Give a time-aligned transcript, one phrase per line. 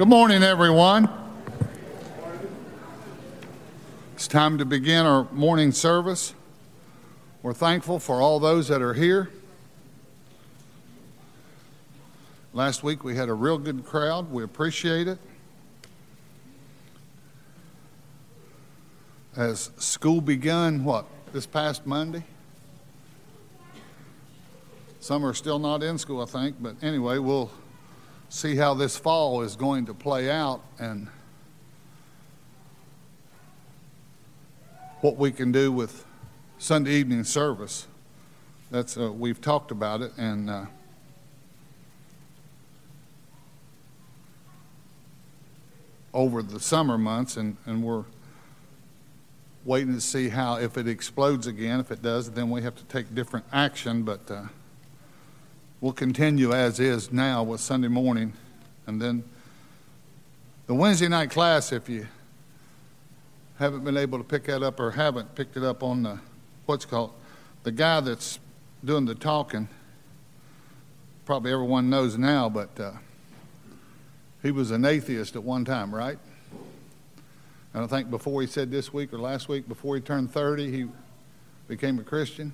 [0.00, 1.10] Good morning, everyone.
[4.14, 6.32] It's time to begin our morning service.
[7.42, 9.28] We're thankful for all those that are here.
[12.54, 14.32] Last week we had a real good crowd.
[14.32, 15.18] We appreciate it.
[19.36, 21.04] As school begun, what,
[21.34, 22.24] this past Monday?
[25.00, 27.50] Some are still not in school, I think, but anyway, we'll
[28.30, 31.08] see how this fall is going to play out and
[35.02, 36.06] what we can do with
[36.58, 37.86] Sunday evening service.
[38.70, 40.48] That's uh, we've talked about it and.
[40.48, 40.66] Uh,
[46.12, 48.04] over the summer months, and, and we're
[49.64, 51.80] waiting to see how, if it explodes again.
[51.80, 54.42] If it does, then we have to take different action, but uh,
[55.80, 58.34] we'll continue as is now with Sunday morning.
[58.86, 59.24] And then
[60.66, 62.06] the Wednesday night class, if you
[63.58, 66.18] haven't been able to pick that up or haven't picked it up on the,
[66.66, 67.12] what's called,
[67.62, 68.38] the guy that's
[68.84, 69.68] doing the talking,
[71.24, 72.92] probably everyone knows now, but uh,
[74.42, 76.18] he was an atheist at one time, right?
[77.72, 80.70] And I think before he said this week or last week, before he turned 30,
[80.70, 80.88] he
[81.68, 82.52] became a Christian.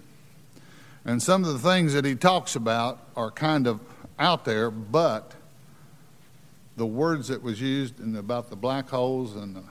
[1.07, 3.81] And some of the things that he talks about are kind of
[4.19, 5.37] out there, but
[6.77, 9.62] the words that was used and about the black holes and the,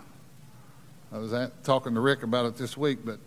[1.11, 3.19] I was at, talking to Rick about it this week, but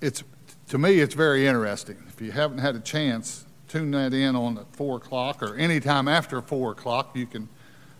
[0.00, 0.22] it's
[0.68, 1.96] to me it's very interesting.
[2.08, 5.80] If you haven't had a chance, tune that in on at four o'clock or any
[5.80, 7.16] time after four o'clock.
[7.16, 7.48] You can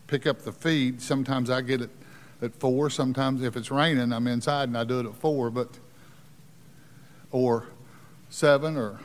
[0.07, 1.03] pick up the feed.
[1.03, 1.91] Sometimes I get it
[2.41, 2.89] at four.
[2.91, 5.51] Sometimes if it's raining, I'm inside and I do it at four.
[5.51, 5.79] But
[7.33, 7.67] or
[8.31, 8.99] seven or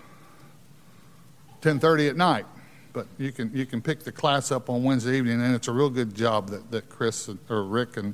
[1.61, 2.45] 10:30 at night.
[2.93, 5.73] But you can you can pick the class up on Wednesday evening, and it's a
[5.73, 8.13] real good job that, that Chris or Rick and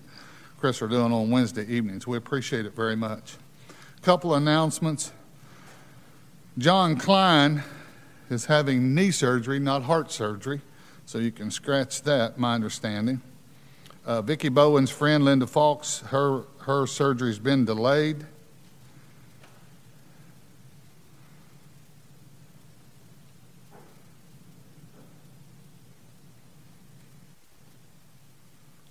[0.57, 2.07] Chris are doing on Wednesday evenings.
[2.07, 3.35] We appreciate it very much.
[3.97, 5.11] A couple announcements.
[6.57, 7.63] John Klein
[8.29, 10.61] is having knee surgery, not heart surgery,
[11.05, 12.39] so you can scratch that.
[12.39, 13.21] My understanding.
[14.03, 18.25] Uh, Vicki Bowen's friend Linda Fawkes, her her surgery's been delayed.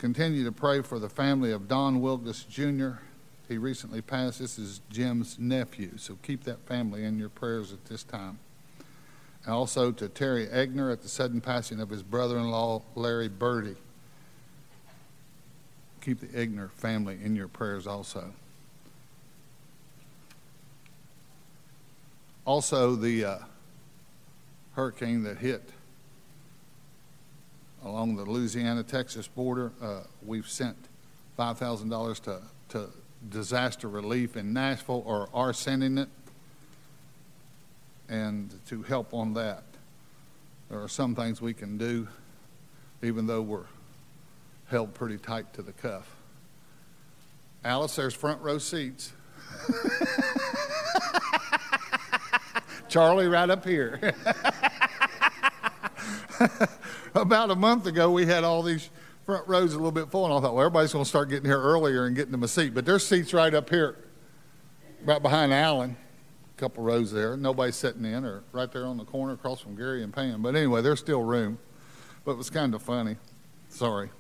[0.00, 3.02] Continue to pray for the family of Don Wilgus Jr.
[3.48, 4.38] He recently passed.
[4.38, 8.38] This is Jim's nephew, so keep that family in your prayers at this time.
[9.44, 13.28] And also to Terry Egner at the sudden passing of his brother in law, Larry
[13.28, 13.76] Birdie.
[16.00, 18.32] Keep the Egner family in your prayers also.
[22.46, 23.38] Also, the uh,
[24.72, 25.68] hurricane that hit
[27.84, 29.72] along the Louisiana Texas border.
[29.80, 30.76] Uh, we've sent
[31.38, 32.90] $5,000 to, to
[33.28, 36.08] disaster relief in Nashville, or are sending it,
[38.08, 39.62] and to help on that.
[40.68, 42.08] There are some things we can do,
[43.02, 43.66] even though we're
[44.68, 46.14] held pretty tight to the cuff.
[47.64, 49.12] Alice, there's front row seats.
[52.88, 54.14] Charlie, right up here.
[57.14, 58.90] about a month ago, we had all these
[59.24, 61.44] front rows a little bit full, and I thought, well, everybody's going to start getting
[61.44, 62.74] here earlier and getting them a seat.
[62.74, 63.96] But there's seats right up here,
[65.04, 65.96] right behind Alan,
[66.56, 67.36] a couple rows there.
[67.36, 70.42] Nobody's sitting in, or right there on the corner across from Gary and Pam.
[70.42, 71.58] But anyway, there's still room.
[72.24, 73.16] But it was kind of funny.
[73.68, 74.10] Sorry.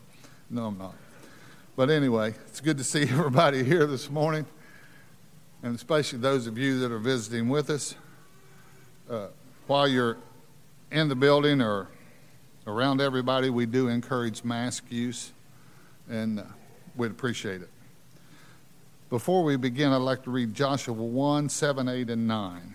[0.48, 0.94] No, I'm not.
[1.76, 4.46] But anyway, it's good to see everybody here this morning,
[5.62, 7.94] and especially those of you that are visiting with us.
[9.08, 9.26] Uh,
[9.66, 10.16] while you're
[10.90, 11.88] in the building or
[12.66, 15.32] around everybody, we do encourage mask use,
[16.08, 16.44] and uh,
[16.96, 17.68] we'd appreciate it.
[19.08, 22.74] Before we begin, I'd like to read Joshua 1 7, 8, and 9.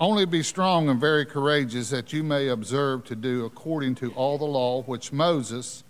[0.00, 4.38] Only be strong and very courageous, that you may observe to do according to all
[4.38, 5.82] the law which Moses,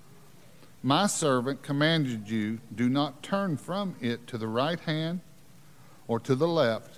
[0.83, 2.59] my servant, commanded you.
[2.75, 5.21] Do not turn from it to the right hand
[6.07, 6.98] or to the left,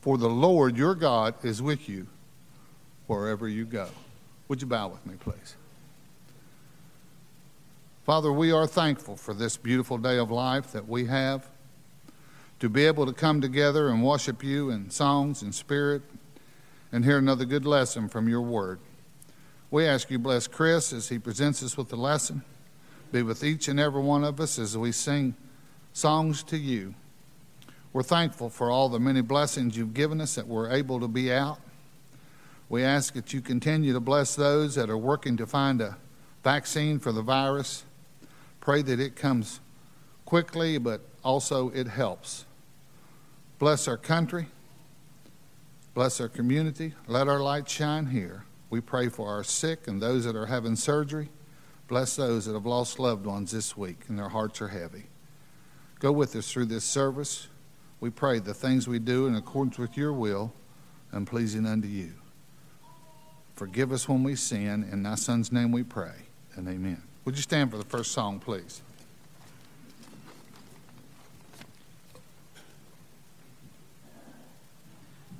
[0.00, 2.06] for the Lord your God is with you
[3.06, 3.88] wherever you go.
[4.48, 5.56] Would you bow with me, please?
[8.04, 11.46] Father, we are thankful for this beautiful day of life that we have
[12.60, 16.02] to be able to come together and worship you in songs and spirit
[16.90, 18.80] and hear another good lesson from your word.
[19.70, 22.42] We ask you bless Chris as he presents us with the lesson.
[23.12, 25.34] Be with each and every one of us as we sing
[25.92, 26.94] songs to you.
[27.92, 31.32] We're thankful for all the many blessings you've given us that we're able to be
[31.32, 31.58] out.
[32.68, 35.96] We ask that you continue to bless those that are working to find a
[36.44, 37.84] vaccine for the virus.
[38.60, 39.60] Pray that it comes
[40.26, 42.44] quickly, but also it helps.
[43.58, 44.46] Bless our country.
[45.94, 46.94] Bless our community.
[47.06, 48.44] Let our light shine here.
[48.70, 51.30] We pray for our sick and those that are having surgery.
[51.88, 55.06] Bless those that have lost loved ones this week and their hearts are heavy.
[55.98, 57.48] Go with us through this service.
[58.00, 60.52] We pray the things we do in accordance with your will
[61.10, 62.12] and pleasing unto you.
[63.54, 64.88] Forgive us when we sin.
[64.92, 66.12] In thy son's name we pray.
[66.54, 67.02] And amen.
[67.24, 68.82] Would you stand for the first song, please?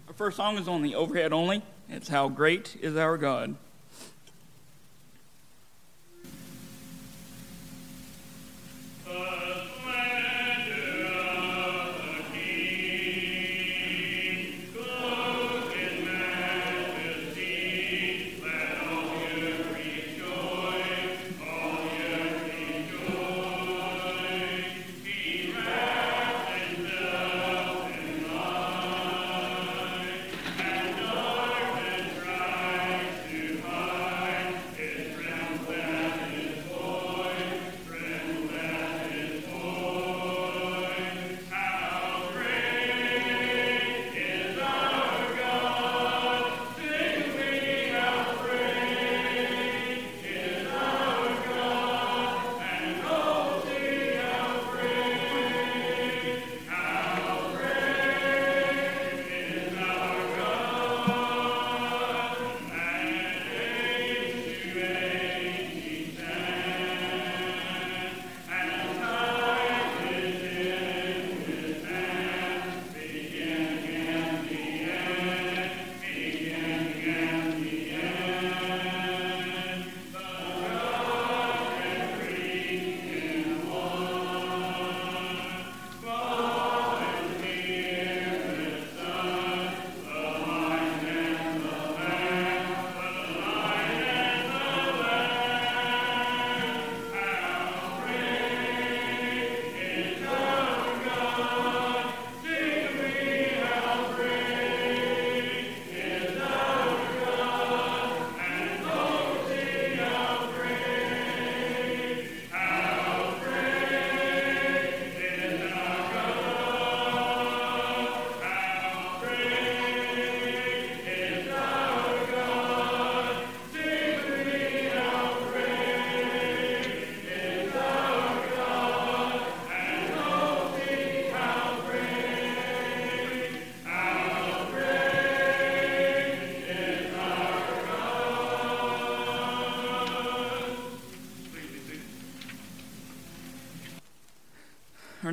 [0.09, 1.63] Our first song is on the overhead only.
[1.89, 3.55] It's How Great is Our God.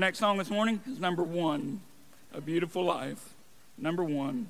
[0.06, 1.82] Next song this morning is number one,
[2.32, 3.34] A Beautiful Life.
[3.76, 4.46] Number one.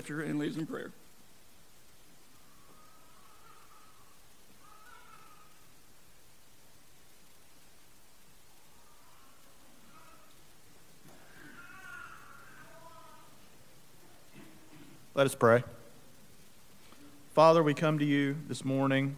[0.00, 0.90] Scripture and lead us in prayer.
[15.14, 15.62] Let us pray.
[17.34, 19.16] Father, we come to you this morning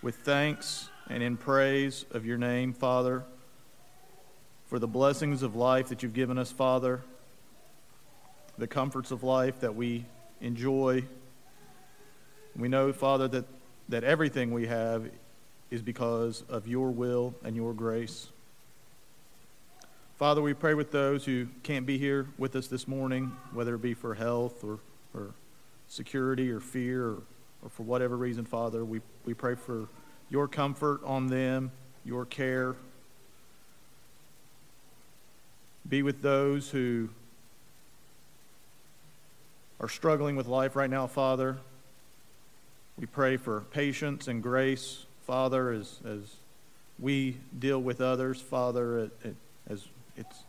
[0.00, 3.22] with thanks and in praise of your name, Father,
[4.68, 7.02] for the blessings of life that you've given us, Father,
[8.58, 10.04] the comforts of life that we
[10.40, 11.04] enjoy.
[12.56, 13.44] We know, Father, that,
[13.88, 15.08] that everything we have
[15.70, 18.28] is because of your will and your grace.
[20.18, 23.82] Father, we pray with those who can't be here with us this morning, whether it
[23.82, 24.78] be for health or,
[25.14, 25.34] or
[25.88, 27.22] security or fear or,
[27.62, 28.84] or for whatever reason, Father.
[28.84, 29.88] We, we pray for
[30.30, 31.72] your comfort on them,
[32.04, 32.76] your care.
[35.88, 37.08] Be with those who
[39.82, 41.58] are struggling with life right now, Father.
[42.96, 46.36] We pray for patience and grace, Father, as, as
[47.00, 49.10] we deal with others, Father,
[49.68, 50.44] as it's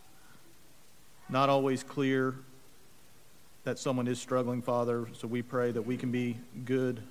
[1.29, 2.35] not always clear
[3.63, 5.07] that someone is struggling, Father.
[5.13, 7.01] So we pray that we can be good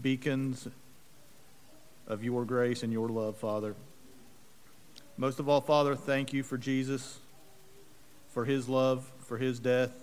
[0.00, 0.66] beacons
[2.06, 3.74] of your grace and your love, Father.
[5.18, 7.18] Most of all, Father, thank you for Jesus,
[8.30, 10.01] for his love, for his death.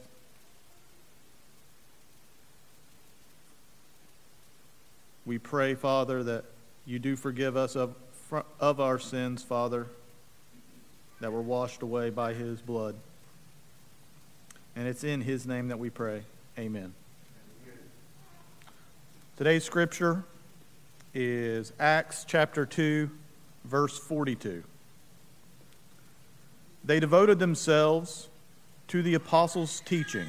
[5.26, 6.46] We pray, Father, that
[6.86, 7.96] you do forgive us of,
[8.60, 9.88] of our sins, Father
[11.20, 12.96] that were washed away by his blood.
[14.76, 16.24] And it's in his name that we pray.
[16.58, 16.94] Amen.
[19.38, 20.24] Today's scripture
[21.14, 23.10] is Acts chapter 2,
[23.66, 24.64] verse 42.
[26.84, 28.30] They devoted themselves
[28.88, 30.28] to the apostles' teaching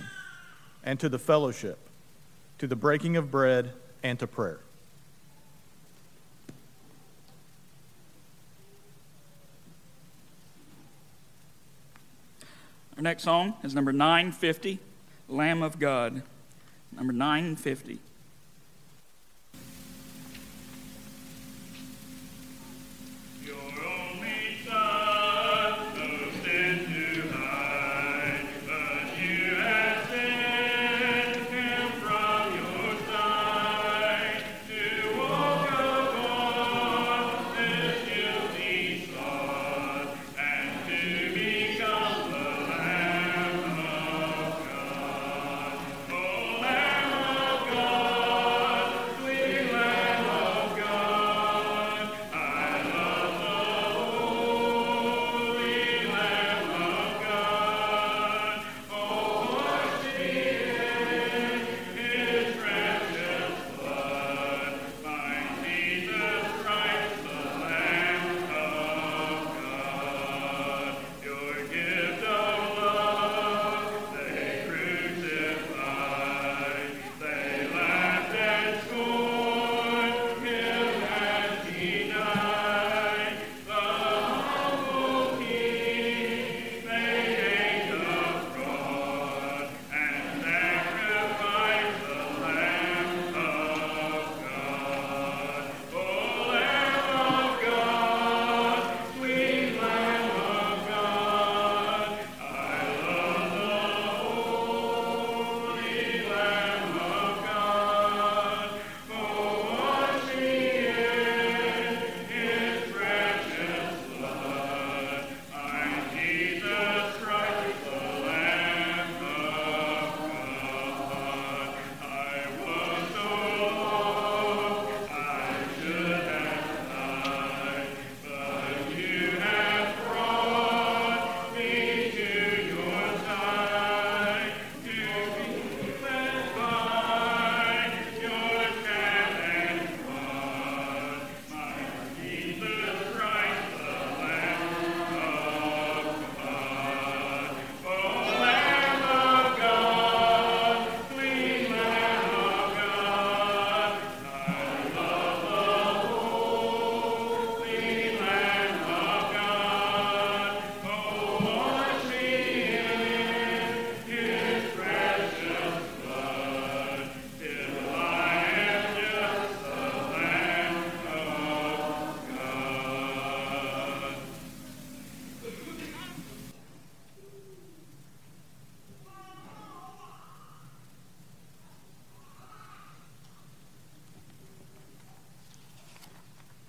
[0.85, 1.79] and to the fellowship,
[2.59, 4.61] to the breaking of bread and to prayer.
[13.01, 14.79] Our next song is number 950,
[15.27, 16.23] Lamb of God.
[16.93, 17.99] Number 950.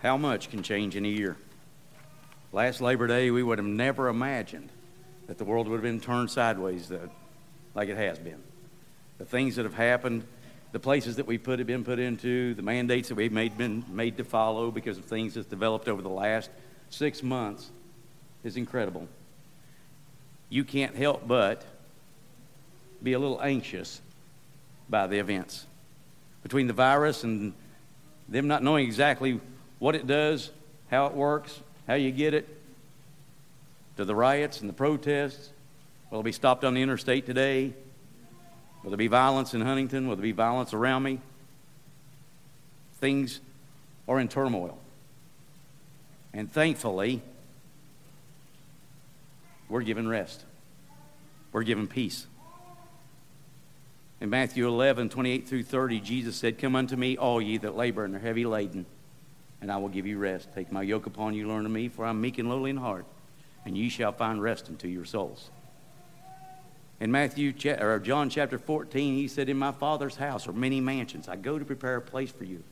[0.02, 1.38] How much can change in a year?
[2.52, 4.70] Last Labor Day, we would have never imagined
[5.28, 7.08] that the world would have been turned sideways that,
[7.76, 8.42] like it has been.
[9.20, 10.24] The things that have happened,
[10.72, 13.86] the places that we've put, have been put into, the mandates that we've made, been
[13.90, 16.50] made to follow because of things that's developed over the last
[16.90, 17.70] six months
[18.44, 19.08] is incredible.
[20.50, 21.64] You can't help but
[23.04, 24.02] be a little anxious
[24.90, 25.68] by the events.
[26.42, 27.54] Between the virus and
[28.28, 29.40] them not knowing exactly
[29.82, 30.52] what it does,
[30.92, 32.48] how it works, how you get it,
[33.98, 35.50] to the riots and the protests.
[36.12, 37.74] Will it be stopped on the interstate today?
[38.84, 40.08] Will there be violence in Huntington?
[40.08, 41.20] Will there be violence around me?
[43.00, 43.40] Things
[44.08, 44.78] are in turmoil.
[46.32, 47.24] And thankfully,
[49.68, 50.44] we're given rest.
[51.52, 52.28] We're given peace.
[54.22, 58.06] In Matthew 11, 28 through 30, Jesus said, Come unto me, all ye that labor
[58.06, 58.86] and are heavy laden,
[59.62, 60.50] and I will give you rest.
[60.54, 62.78] Take my yoke upon you, learn of me, for I am meek and lowly in
[62.78, 63.06] heart,
[63.66, 65.52] and ye shall find rest unto your souls.
[67.00, 71.28] In Matthew or John chapter 14, he said, In my Father's house are many mansions.
[71.28, 72.64] I go to prepare a place for you.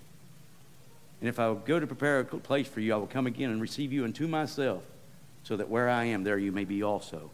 [1.19, 3.62] And if I go to prepare a place for you, I will come again and
[3.62, 4.84] receive you unto myself,
[5.43, 7.32] so that where I am, there you may be also.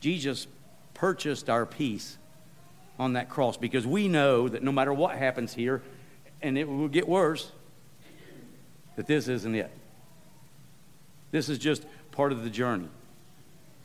[0.00, 0.46] Jesus
[0.94, 2.18] purchased our peace
[2.98, 5.82] on that cross because we know that no matter what happens here,
[6.40, 7.52] and it will get worse,
[8.96, 9.70] that this isn't it.
[11.30, 12.88] This is just part of the journey,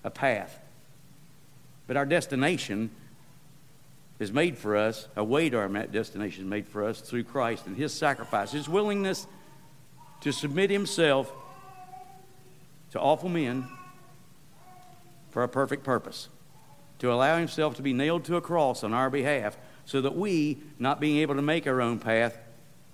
[0.03, 0.59] a path.
[1.87, 2.91] But our destination
[4.19, 7.67] is made for us, a way to our destination is made for us through Christ
[7.67, 9.27] and His sacrifice, His willingness
[10.21, 11.31] to submit Himself
[12.91, 13.67] to awful men
[15.29, 16.29] for a perfect purpose,
[16.99, 20.57] to allow Himself to be nailed to a cross on our behalf so that we,
[20.79, 22.37] not being able to make our own path,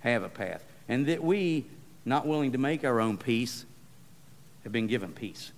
[0.01, 0.63] have a path.
[0.87, 1.65] And that we,
[2.05, 3.65] not willing to make our own peace,
[4.63, 5.51] have been given peace.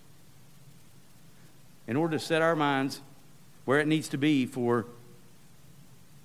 [1.87, 3.01] In order to set our minds
[3.65, 4.85] where it needs to be for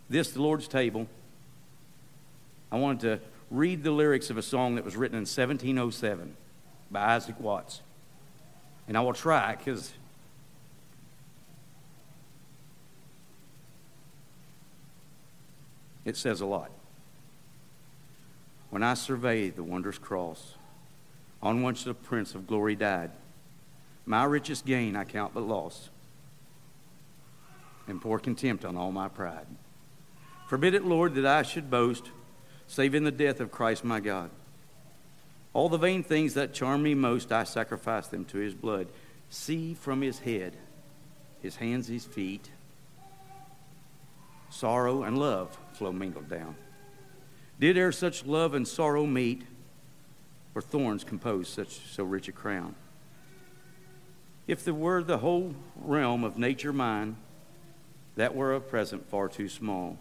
[0.08, 1.06] this, the Lord's table,
[2.72, 6.36] I wanted to read the lyrics of a song that was written in 1707
[6.90, 7.80] by Isaac Watts.
[8.88, 9.92] And I will try because
[16.04, 16.70] it says a lot.
[18.70, 20.54] When I survey the wondrous cross
[21.42, 23.10] on which the Prince of Glory died,
[24.06, 25.90] my richest gain I count but loss
[27.86, 29.46] and pour contempt on all my pride.
[30.46, 32.10] Forbid it, Lord, that I should boast,
[32.66, 34.30] save in the death of Christ my God.
[35.52, 38.86] All the vain things that charm me most, I sacrifice them to his blood.
[39.30, 40.56] See from his head,
[41.42, 42.50] his hands, his feet,
[44.48, 46.54] sorrow and love flow mingled down.
[47.60, 49.42] Did e'er such love and sorrow meet,
[50.54, 52.74] or thorns compose such so rich a crown?
[54.46, 57.16] If there were the whole realm of nature mine,
[58.16, 59.98] that were a present far too small.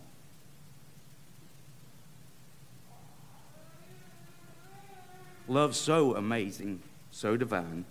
[5.50, 7.84] Love so amazing, so divine,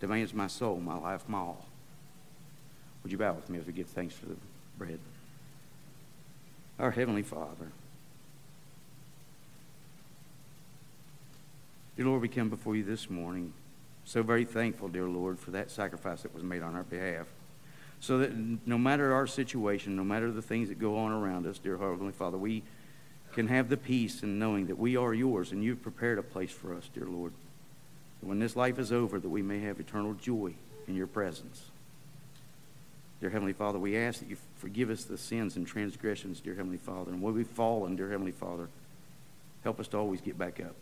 [0.00, 1.66] demands my soul, my life, my all.
[3.02, 4.36] Would you bow with me as we give thanks for the
[4.76, 4.98] bread?
[6.80, 7.70] Our Heavenly Father,
[11.96, 13.52] dear Lord, we come before you this morning
[14.04, 17.26] so very thankful, dear Lord, for that sacrifice that was made on our behalf.
[18.00, 18.32] So that
[18.66, 22.12] no matter our situation, no matter the things that go on around us, dear Heavenly
[22.12, 22.64] Father, we
[23.32, 26.50] can have the peace in knowing that we are yours and you've prepared a place
[26.50, 27.32] for us, dear Lord.
[28.20, 30.54] When this life is over, that we may have eternal joy
[30.88, 31.70] in your presence.
[33.20, 36.78] Dear Heavenly Father, we ask that you forgive us the sins and transgressions, dear Heavenly
[36.78, 37.12] Father.
[37.12, 38.68] And where we've fallen, dear Heavenly Father,
[39.62, 40.74] help us to always get back up.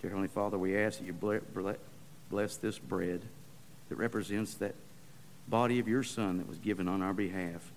[0.00, 1.40] Dear Heavenly Father, we ask that you
[2.30, 3.20] bless this bread
[3.88, 4.74] that represents that
[5.46, 7.70] body of your Son that was given on our behalf.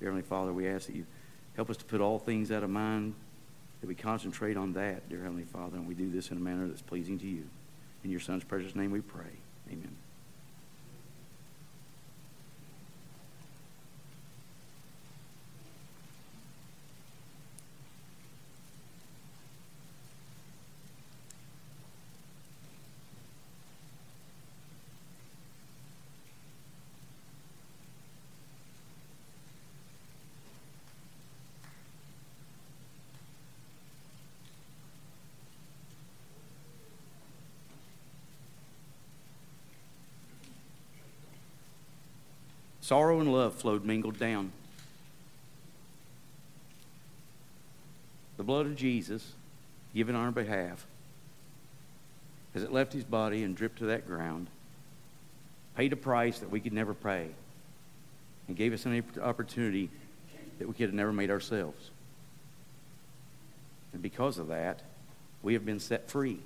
[0.00, 1.06] Dear Heavenly Father, we ask that you
[1.54, 3.14] help us to put all things out of mind,
[3.80, 6.66] that we concentrate on that, dear Heavenly Father, and we do this in a manner
[6.66, 7.44] that's pleasing to you.
[8.02, 9.30] In your Son's precious name we pray.
[9.70, 9.96] Amen.
[42.92, 44.52] Sorrow and love flowed mingled down.
[48.36, 49.32] The blood of Jesus
[49.94, 50.84] given on our behalf,
[52.54, 54.48] as it left his body and dripped to that ground,
[55.74, 57.28] paid a price that we could never pay,
[58.46, 59.88] and gave us an opportunity
[60.58, 61.88] that we could have never made ourselves.
[63.94, 64.82] And because of that,
[65.42, 66.40] we have been set free.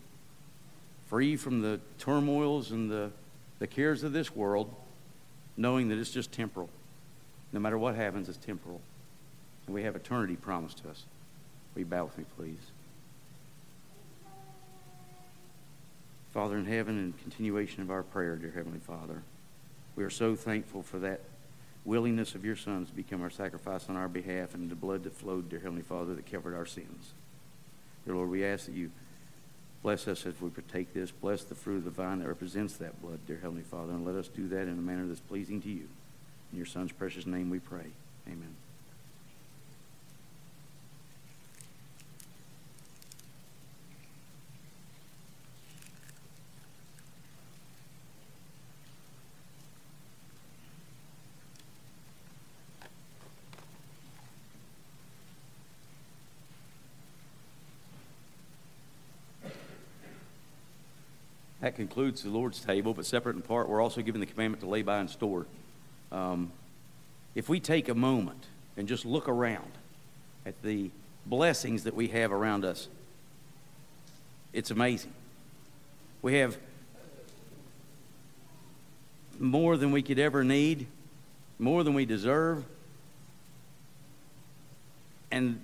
[1.09, 3.11] Free from the turmoils and the,
[3.59, 4.72] the cares of this world,
[5.56, 6.68] knowing that it's just temporal.
[7.52, 8.80] No matter what happens, it's temporal.
[9.66, 11.04] And we have eternity promised to us.
[11.74, 12.58] Will you bow with me, please?
[16.32, 19.22] Father in heaven, in continuation of our prayer, dear Heavenly Father,
[19.96, 21.20] we are so thankful for that
[21.86, 25.14] willingness of your sons to become our sacrifice on our behalf and the blood that
[25.14, 27.12] flowed, dear Heavenly Father, that covered our sins.
[28.04, 28.90] Dear Lord, we ask that you
[29.87, 31.12] bless us as we partake this.
[31.12, 34.16] Bless the fruit of the vine that represents that blood, dear Heavenly Father, and let
[34.16, 35.88] us do that in a manner that's pleasing to you.
[36.51, 37.87] In your Son's precious name we pray.
[38.27, 38.57] Amen.
[61.76, 64.80] Concludes the Lord's table, but separate and part, we're also given the commandment to lay
[64.80, 65.44] by and store.
[66.10, 66.50] Um,
[67.34, 68.42] if we take a moment
[68.78, 69.70] and just look around
[70.46, 70.90] at the
[71.26, 72.88] blessings that we have around us,
[74.54, 75.12] it's amazing.
[76.22, 76.56] We have
[79.38, 80.86] more than we could ever need,
[81.58, 82.64] more than we deserve.
[85.30, 85.60] And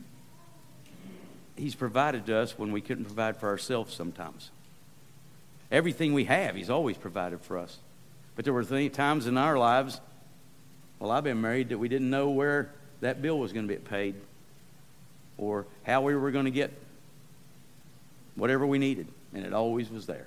[1.57, 4.51] He's provided to us when we couldn't provide for ourselves sometimes.
[5.73, 7.79] Everything we have, He's always provided for us.
[8.37, 10.01] But there were th- times in our lives,
[10.99, 13.85] well, I've been married, that we didn't know where that bill was going to get
[13.85, 14.15] paid
[15.39, 16.71] or how we were going to get
[18.37, 19.09] whatever we needed.
[19.35, 20.27] And it always was there.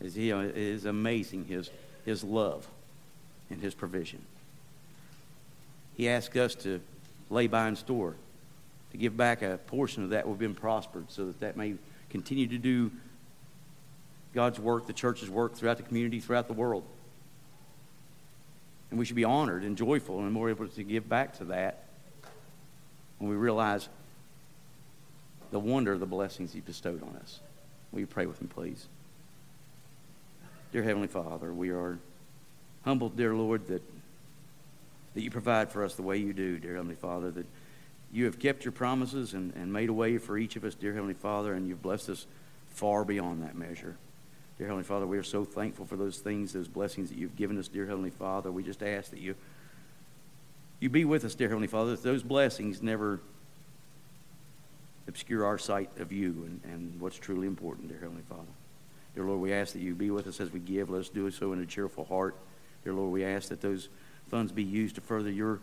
[0.00, 1.70] It uh, is amazing his,
[2.04, 2.66] his love
[3.50, 4.20] and his provision.
[5.96, 6.80] He asked us to
[7.30, 8.14] lay by and store,
[8.90, 11.74] to give back a portion of that we've been prospered so that that may
[12.10, 12.90] continue to do
[14.34, 16.84] God's work, the church's work throughout the community, throughout the world.
[18.90, 21.84] And we should be honored and joyful and more able to give back to that
[23.18, 23.88] when we realize
[25.50, 27.40] the wonder of the blessings He bestowed on us.
[27.92, 28.86] Will you pray with me, please?
[30.72, 31.98] Dear Heavenly Father, we are
[32.84, 33.82] humbled, dear Lord, that,
[35.14, 37.46] that you provide for us the way you do, dear Heavenly Father, that
[38.12, 40.94] you have kept your promises and, and made a way for each of us, dear
[40.94, 42.26] Heavenly Father, and you've blessed us
[42.70, 43.96] far beyond that measure.
[44.62, 47.58] Dear Heavenly Father, we are so thankful for those things, those blessings that you've given
[47.58, 48.52] us, dear Heavenly Father.
[48.52, 49.34] We just ask that you,
[50.78, 53.18] you be with us, dear Heavenly Father, that those blessings never
[55.08, 58.52] obscure our sight of you and, and what's truly important, dear Heavenly Father.
[59.16, 60.90] Dear Lord, we ask that you be with us as we give.
[60.90, 62.36] Let us do so in a cheerful heart.
[62.84, 63.88] Dear Lord, we ask that those
[64.30, 65.58] funds be used to further your,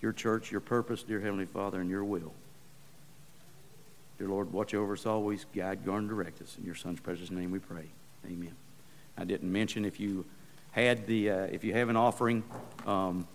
[0.00, 2.32] your church, your purpose, dear Heavenly Father, and your will.
[4.18, 6.56] Dear Lord, watch over us always, guide, guard, and direct us.
[6.58, 7.86] In your Son's precious name we pray.
[8.26, 8.54] Amen.
[9.18, 10.24] I didn't mention if you
[10.70, 12.42] had the, uh, if you have an offering,
[12.86, 13.26] um,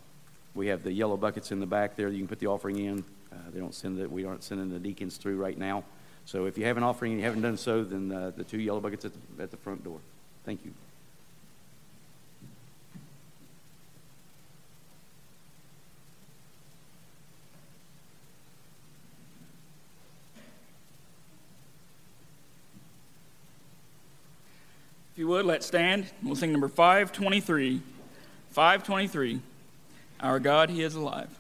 [0.55, 2.09] we have the yellow buckets in the back there.
[2.09, 3.03] You can put the offering in.
[3.31, 4.11] Uh, they don't send it.
[4.11, 5.83] We aren't sending the deacons through right now.
[6.25, 8.59] So if you have an offering and you haven't done so, then uh, the two
[8.59, 9.99] yellow buckets at the, at the front door.
[10.45, 10.73] Thank you.
[25.49, 26.05] Let's stand.
[26.21, 27.81] We'll sing number 523.
[28.51, 29.41] 523.
[30.19, 31.39] Our God, He is alive.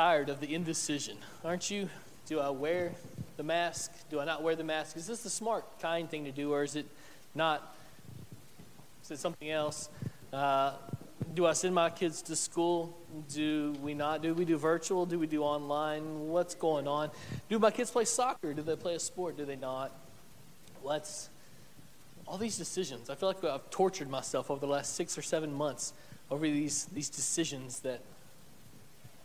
[0.00, 1.86] Tired of the indecision, aren't you?
[2.24, 2.92] Do I wear
[3.36, 3.92] the mask?
[4.08, 4.96] Do I not wear the mask?
[4.96, 6.86] Is this the smart, kind thing to do, or is it
[7.34, 7.76] not?
[9.04, 9.90] Is it something else?
[10.32, 10.72] Uh,
[11.34, 12.96] do I send my kids to school?
[13.34, 14.22] Do we not?
[14.22, 15.04] Do we do virtual?
[15.04, 16.30] Do we do online?
[16.30, 17.10] What's going on?
[17.50, 18.54] Do my kids play soccer?
[18.54, 19.36] Do they play a sport?
[19.36, 19.92] Do they not?
[20.80, 21.28] What's
[22.26, 23.10] all these decisions?
[23.10, 25.92] I feel like I've tortured myself over the last six or seven months
[26.30, 28.00] over these, these decisions that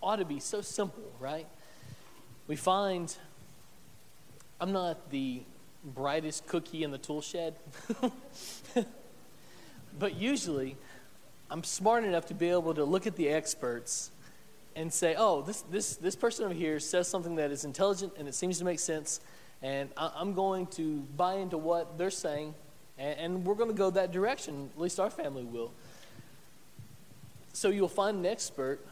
[0.06, 1.48] ought to be so simple, right?
[2.48, 3.14] We find
[4.62, 5.42] I'm not the
[5.84, 7.56] brightest cookie in the tool shed,
[10.00, 10.78] but usually
[11.50, 14.12] I'm smart enough to be able to look at the experts
[14.76, 18.28] and say, oh, this, this, this person over here says something that is intelligent and
[18.28, 19.22] it seems to make sense,
[19.64, 22.54] and I, am going to buy into what they're saying,
[23.00, 24.70] and, and we're going to go that direction.
[24.76, 25.72] At least our family will.
[27.54, 28.86] So you'll find an expert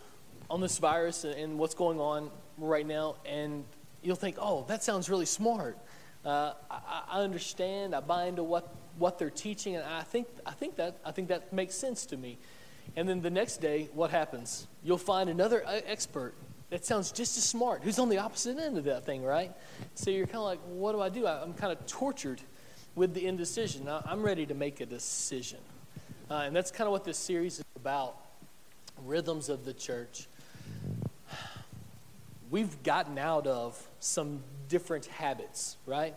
[0.50, 3.64] on this virus and, what's going on right now, and
[4.02, 5.78] you'll think, oh, that sounds really smart.
[6.26, 7.96] Uh, I, I understand.
[7.96, 11.30] I buy into what what they're teaching, and I think, I think, that, I think
[11.30, 12.38] that makes sense to me.
[12.96, 14.68] And then the next day, what happens?
[14.84, 16.36] You'll find another uh, expert
[16.70, 19.52] that sounds just as smart, who's on the opposite end of that thing, right?
[19.96, 21.28] So you're kind of like, what do I do?
[21.28, 22.42] I'm kind of tortured
[22.96, 23.88] with the indecision.
[23.88, 25.60] I'm ready to make a decision.
[26.30, 28.18] Uh, and that's kind of what this series is about
[29.04, 30.28] rhythms of the church.
[32.54, 36.14] We've gotten out of some different habits, right?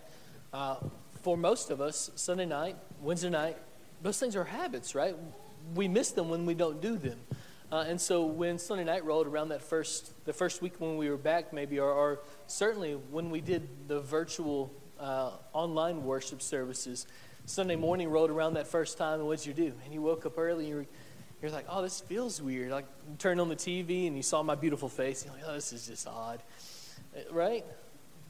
[0.52, 0.76] Uh,
[1.22, 3.56] for most of us, Sunday night, Wednesday night,
[4.02, 5.16] those things are habits, right?
[5.74, 7.18] We miss them when we don't do them.
[7.72, 11.08] Uh, and so when Sunday night rolled around that first, the first week when we
[11.08, 17.06] were back, maybe, or, or certainly when we did the virtual uh, online worship services,
[17.46, 19.72] Sunday morning rolled around that first time, and what'd you do?
[19.86, 20.86] And you woke up early, and you
[21.42, 22.70] you're like, oh, this feels weird.
[22.70, 25.24] Like, you turned on the TV, and you saw my beautiful face.
[25.24, 26.42] You're like, oh, this is just odd,
[27.14, 27.64] uh, right?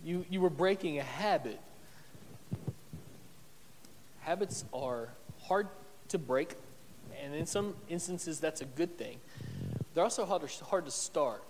[0.04, 1.60] You, you were breaking a habit.
[4.20, 5.08] Habits are
[5.42, 5.68] hard
[6.08, 6.54] to break,
[7.22, 9.18] and in some instances, that's a good thing.
[9.94, 11.42] They're also hard to, hard to start.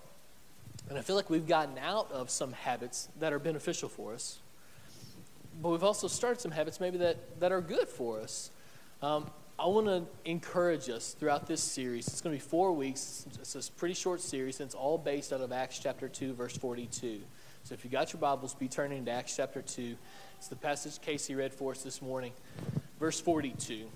[0.88, 4.38] And I feel like we've gotten out of some habits that are beneficial for us,
[5.60, 8.50] but we've also started some habits maybe that, that are good for us.
[9.02, 12.06] Um, I want to encourage us throughout this series.
[12.08, 13.26] It's going to be four weeks.
[13.40, 16.54] It's a pretty short series, and it's all based out of Acts chapter 2, verse
[16.58, 17.20] 42.
[17.64, 19.96] So if you got your Bibles, be turning to Acts chapter 2.
[20.36, 22.32] It's the passage Casey read for us this morning.
[23.00, 23.86] Verse 42.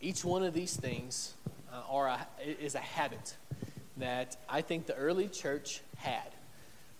[0.00, 1.34] Each one of these things
[1.72, 3.36] uh, are a, is a habit
[3.96, 6.30] that I think the early church had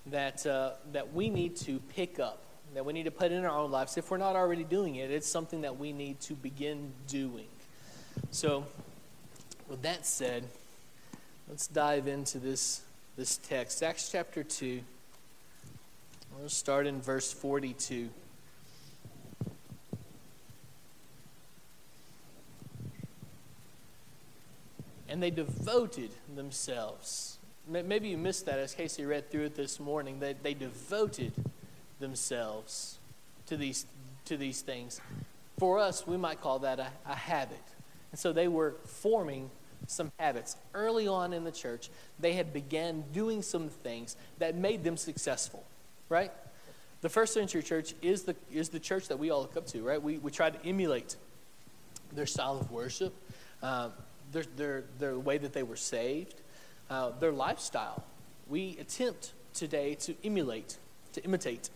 [0.06, 2.42] that, uh, that we need to pick up,
[2.74, 3.96] that we need to put in our own lives.
[3.96, 7.46] If we're not already doing it, it's something that we need to begin doing.
[8.30, 8.64] So,
[9.68, 10.44] with that said,
[11.48, 12.82] let's dive into this,
[13.16, 13.82] this text.
[13.82, 14.80] Acts chapter 2.
[16.38, 18.10] We'll start in verse 42.
[25.08, 27.38] And they devoted themselves.
[27.66, 30.20] Maybe you missed that as Casey read through it this morning.
[30.20, 31.32] That they devoted
[31.98, 32.98] themselves
[33.46, 33.86] to these,
[34.26, 35.00] to these things.
[35.58, 37.62] For us, we might call that a, a habit.
[38.12, 39.50] And so they were forming
[39.86, 40.56] some habits.
[40.74, 45.64] Early on in the church, they had began doing some things that made them successful
[46.08, 46.32] right?
[47.00, 49.82] The first century church is the, is the church that we all look up to,
[49.82, 50.02] right?
[50.02, 51.16] We, we try to emulate
[52.12, 53.14] their style of worship,
[53.62, 53.90] uh,
[54.32, 56.40] their, their, their way that they were saved,
[56.90, 58.04] uh, their lifestyle.
[58.48, 60.78] We attempt today to emulate,
[61.12, 61.70] to imitate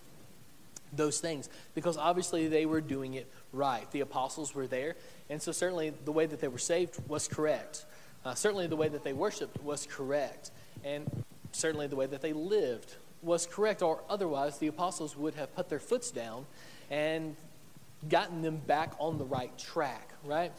[0.93, 3.91] those things because obviously they were doing it right.
[3.91, 4.97] The apostles were there,
[5.31, 7.87] and so certainly the way that they were saved was correct.
[8.25, 10.51] Uh, certainly the way that they worshiped was correct,
[10.85, 15.55] and certainly the way that they lived was correct, or otherwise the apostles would have
[15.55, 16.45] put their foots down
[16.91, 17.37] and
[18.09, 20.53] gotten them back on the right track, right?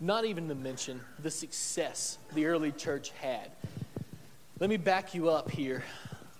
[0.00, 3.50] Not even to mention the success the early church had.
[4.58, 5.84] Let me back you up here,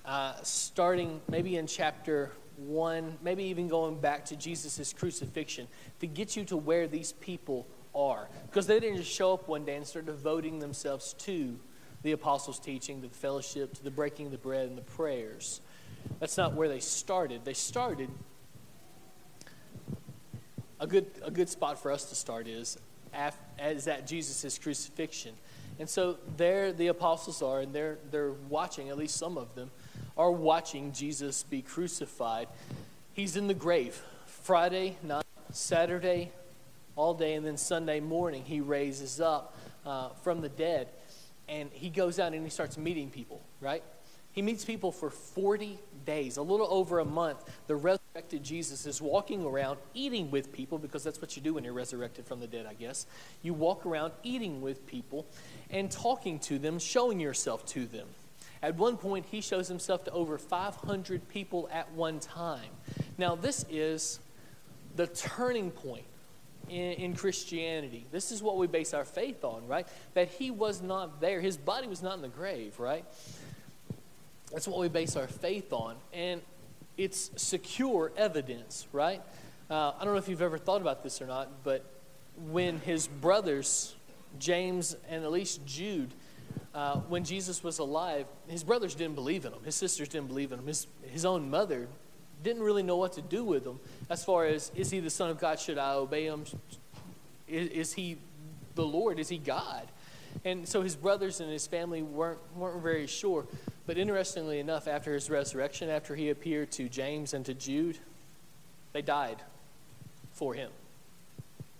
[0.04, 2.32] uh, starting maybe in chapter
[2.68, 5.68] 1, maybe even going back to Jesus' crucifixion,
[6.00, 8.28] to get you to where these people are.
[8.46, 11.58] Because they didn't just show up one day and start devoting themselves to
[12.02, 15.60] the apostles' teaching, to the fellowship, to the breaking of the bread, and the prayers.
[16.20, 17.44] That's not where they started.
[17.44, 18.10] They started.
[20.80, 22.76] A good, a good spot for us to start is,
[23.14, 25.34] af, is at Jesus' crucifixion.
[25.78, 29.70] And so there the apostles are, and they're, they're watching, at least some of them,
[30.16, 32.48] are watching Jesus be crucified.
[33.12, 36.30] He's in the grave Friday night, Saturday,
[36.96, 40.88] all day, and then Sunday morning he raises up uh, from the dead.
[41.48, 43.82] And he goes out and he starts meeting people, right?
[44.32, 47.38] He meets people for 40 days, a little over a month.
[47.68, 51.64] The resurrected Jesus is walking around eating with people because that's what you do when
[51.64, 53.06] you're resurrected from the dead, I guess.
[53.42, 55.26] You walk around eating with people
[55.70, 58.08] and talking to them, showing yourself to them.
[58.64, 62.70] At one point, he shows himself to over 500 people at one time.
[63.18, 64.20] Now, this is
[64.96, 66.06] the turning point
[66.70, 68.06] in, in, Christianity.
[68.10, 69.86] This is what we base our faith on, right?
[70.14, 71.42] That he was not there.
[71.42, 73.04] His body was not in the grave, right?
[74.50, 75.96] That's what we base our faith on.
[76.14, 76.40] And
[76.96, 79.20] it's secure evidence, right?
[79.68, 81.84] Uh, I don't know if you've ever thought about this or not, but
[82.50, 83.94] when his brothers,
[84.38, 86.14] James and at least Jude,
[86.74, 89.62] uh, when Jesus was alive, his brothers didn't believe in him.
[89.64, 90.66] His sisters didn't believe in him.
[90.66, 91.86] His, his own mother
[92.42, 93.78] didn't really know what to do with him
[94.10, 95.58] as far as is he the Son of God?
[95.58, 96.44] Should I obey him?
[97.48, 98.18] Is, is he
[98.74, 99.18] the Lord?
[99.18, 99.86] Is he God?
[100.44, 103.46] And so his brothers and his family weren't, weren't very sure.
[103.86, 107.98] But interestingly enough, after his resurrection, after he appeared to James and to Jude,
[108.92, 109.36] they died
[110.32, 110.70] for him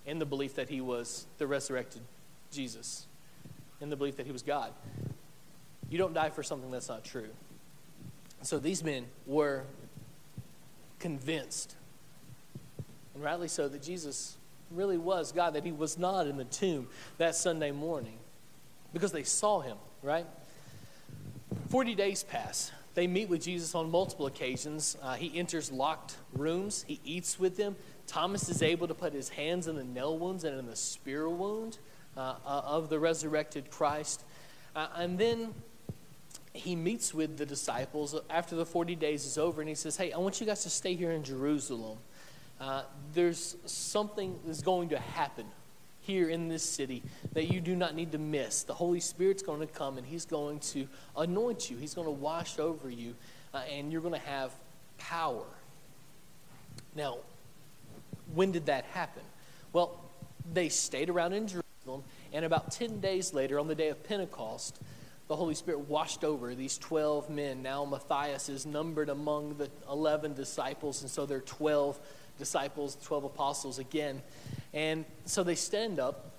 [0.06, 2.02] in the belief that he was the resurrected
[2.50, 3.06] Jesus,
[3.84, 4.72] in the belief that he was God.
[5.88, 7.28] You don't die for something that's not true.
[8.42, 9.62] So these men were
[10.98, 11.76] convinced,
[13.14, 14.36] and rightly so, that Jesus
[14.70, 18.16] really was God, that he was not in the tomb that Sunday morning
[18.92, 20.26] because they saw him, right?
[21.68, 22.72] 40 days pass.
[22.94, 24.96] They meet with Jesus on multiple occasions.
[25.02, 27.76] Uh, he enters locked rooms, he eats with them.
[28.06, 31.28] Thomas is able to put his hands in the nail wounds and in the spear
[31.28, 31.78] wound
[32.16, 34.22] uh, uh, of the resurrected Christ.
[34.74, 35.54] Uh, and then
[36.52, 40.12] he meets with the disciples after the 40 days is over and he says, Hey,
[40.12, 41.98] I want you guys to stay here in Jerusalem.
[42.60, 45.46] Uh, there's something that's going to happen
[46.02, 47.02] here in this city
[47.32, 48.62] that you do not need to miss.
[48.62, 50.86] The Holy Spirit's going to come and He's going to
[51.16, 53.14] anoint you, He's going to wash over you,
[53.52, 54.52] uh, and you're going to have
[54.98, 55.44] power.
[56.94, 57.18] Now,
[58.34, 59.22] when did that happen?
[59.72, 60.00] Well,
[60.52, 61.63] they stayed around in Jerusalem,
[62.32, 64.80] and about 10 days later, on the day of Pentecost,
[65.28, 67.62] the Holy Spirit washed over these 12 men.
[67.62, 71.98] Now Matthias is numbered among the 11 disciples, and so there are 12
[72.38, 74.22] disciples, 12 apostles again.
[74.72, 76.30] And so they stand up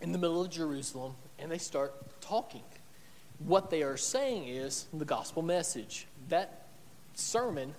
[0.00, 2.62] in the middle of Jerusalem and they start talking.
[3.38, 6.06] What they are saying is the gospel message.
[6.28, 6.66] That
[7.14, 7.74] sermon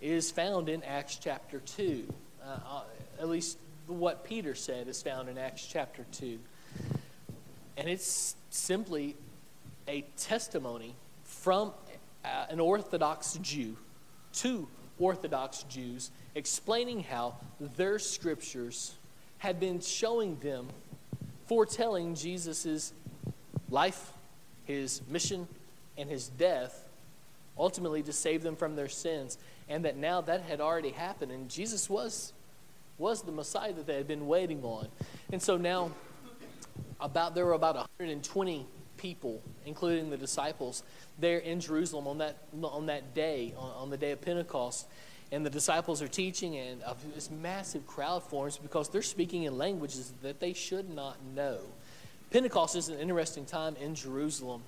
[0.00, 2.06] is found in Acts chapter 2.
[2.42, 2.82] Uh, uh,
[3.20, 3.58] at least
[3.98, 6.38] what Peter said is found in Acts chapter 2.
[7.76, 9.16] And it's simply
[9.88, 11.72] a testimony from
[12.24, 13.76] uh, an Orthodox Jew
[14.34, 14.68] to
[14.98, 17.36] Orthodox Jews explaining how
[17.76, 18.94] their scriptures
[19.38, 20.68] had been showing them,
[21.46, 22.92] foretelling Jesus'
[23.70, 24.12] life,
[24.64, 25.48] his mission,
[25.98, 26.88] and his death,
[27.58, 29.38] ultimately to save them from their sins,
[29.68, 32.32] and that now that had already happened, and Jesus was
[32.98, 34.88] was the Messiah that they had been waiting on.
[35.32, 35.90] And so now
[37.00, 38.66] about there were about 120
[38.96, 40.82] people, including the disciples,
[41.18, 44.86] there in Jerusalem on that on that day, on, on the day of Pentecost
[45.32, 46.82] and the disciples are teaching, and
[47.14, 51.58] this massive crowd forms because they're speaking in languages that they should not know.
[52.30, 54.62] Pentecost is an interesting time in Jerusalem,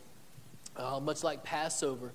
[0.76, 2.12] uh, much like Passover,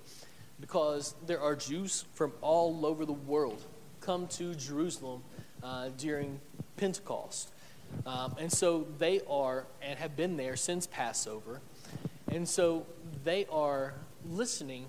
[0.60, 3.62] because there are Jews from all over the world
[4.00, 5.22] come to Jerusalem
[5.62, 6.40] uh, during
[6.76, 7.50] Pentecost.
[8.06, 11.60] Um, and so they are and have been there since Passover.
[12.28, 12.86] And so
[13.24, 13.94] they are
[14.28, 14.86] listening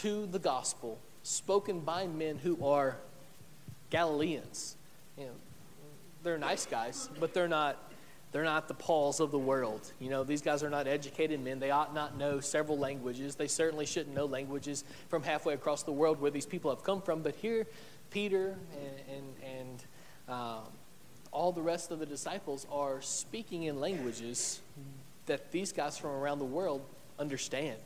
[0.00, 2.96] to the gospel spoken by men who are
[3.90, 4.76] Galileans.
[5.18, 5.32] You know,
[6.22, 7.90] they're nice guys, but they're not
[8.32, 9.92] they're not the Pauls of the world.
[10.00, 11.60] You know, these guys are not educated men.
[11.60, 13.36] They ought not know several languages.
[13.36, 17.00] They certainly shouldn't know languages from halfway across the world where these people have come
[17.00, 17.22] from.
[17.22, 17.68] But here,
[18.10, 19.84] Peter and, and, and
[20.28, 20.62] um,
[21.32, 24.60] all the rest of the disciples are speaking in languages
[25.26, 26.82] that these guys from around the world
[27.18, 27.78] understand.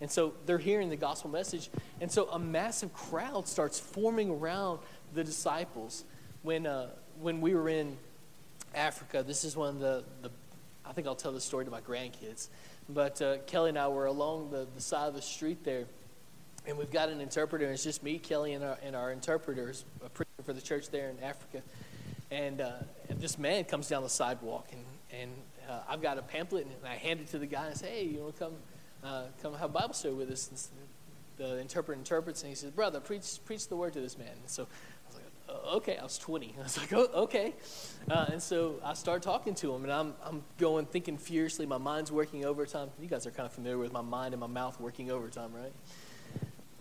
[0.00, 1.70] And so they're hearing the gospel message.
[2.00, 4.80] And so a massive crowd starts forming around
[5.14, 6.04] the disciples.
[6.42, 6.90] When, uh,
[7.20, 7.96] when we were in
[8.74, 10.30] Africa, this is one of the, the
[10.84, 12.48] I think I'll tell this story to my grandkids.
[12.88, 15.84] But uh, Kelly and I were along the, the side of the street there.
[16.66, 19.84] And we've got an interpreter, and it's just me, Kelly, and our, and our interpreters
[20.04, 21.62] a preacher for the church there in Africa.
[22.30, 22.72] And, uh,
[23.08, 25.30] and this man comes down the sidewalk, and, and
[25.68, 28.04] uh, I've got a pamphlet, and I hand it to the guy and say, hey,
[28.04, 28.54] you want to come
[29.04, 30.48] uh, come have Bible study with us.
[30.48, 30.58] And
[31.36, 34.48] the interpreter interprets, and he says, "Brother, preach preach the word to this man." And
[34.48, 36.54] so I was like, "Uh, "Okay." I was 20.
[36.58, 37.54] I was like, "Oh, okay."
[38.10, 41.66] Uh, and so I start talking to him, and I'm I'm going thinking furiously.
[41.66, 42.90] My mind's working overtime.
[43.00, 45.72] You guys are kind of familiar with my mind and my mouth working overtime, right?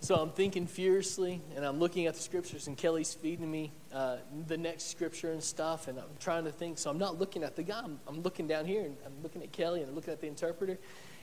[0.03, 4.17] So I'm thinking furiously, and I'm looking at the scriptures, and Kelly's feeding me uh,
[4.47, 6.77] the next scripture and stuff, and I'm trying to think.
[6.77, 7.79] So I'm not looking at the guy.
[7.81, 10.27] I'm, I'm looking down here, and I'm looking at Kelly, and I'm looking at the
[10.27, 10.77] interpreter,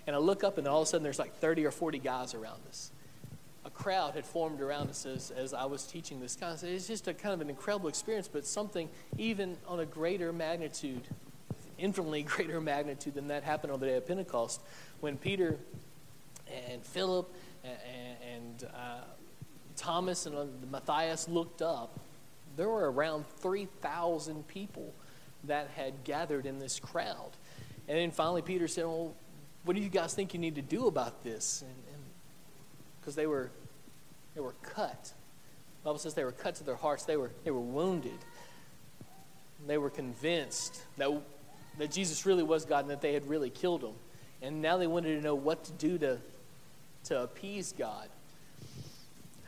[0.07, 2.33] and I look up, and all of a sudden there's like 30 or 40 guys
[2.33, 2.91] around us.
[3.67, 6.63] A crowd had formed around us as, as I was teaching this class.
[6.63, 11.03] It's just a kind of an incredible experience, but something even on a greater magnitude,
[11.77, 14.63] infinitely greater magnitude than that happened on the day of Pentecost
[15.01, 15.59] when Peter
[16.71, 17.31] and Philip
[17.63, 18.00] and, and
[18.65, 19.05] uh,
[19.77, 21.99] Thomas and uh, Matthias looked up,
[22.57, 24.93] there were around 3,000 people
[25.45, 27.31] that had gathered in this crowd.
[27.89, 29.15] And then finally, Peter said, Well,
[29.65, 31.65] what do you guys think you need to do about this?
[33.01, 33.51] Because they were,
[34.35, 35.13] they were cut.
[35.83, 38.19] The Bible says they were cut to their hearts, they were, they were wounded.
[39.67, 41.11] They were convinced that,
[41.79, 43.95] that Jesus really was God and that they had really killed him.
[44.41, 46.19] And now they wanted to know what to do to
[47.05, 48.09] to appease God.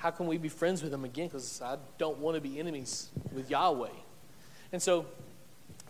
[0.02, 1.28] How can we be friends with him again?
[1.28, 3.86] Because I don't want to be enemies with Yahweh.
[4.72, 5.06] And so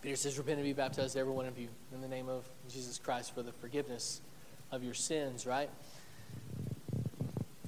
[0.03, 2.99] Peter says, Repent and be baptized, every one of you, in the name of Jesus
[2.99, 4.21] Christ for the forgiveness
[4.71, 5.71] of your sins, right?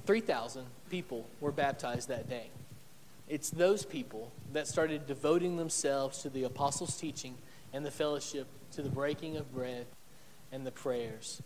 [0.05, 2.51] 3,000 people were baptized that day.
[3.27, 7.39] It's those people that started devoting themselves to the apostles' teaching
[7.73, 9.87] and the fellowship, to the breaking of bread
[10.51, 11.41] and the prayers.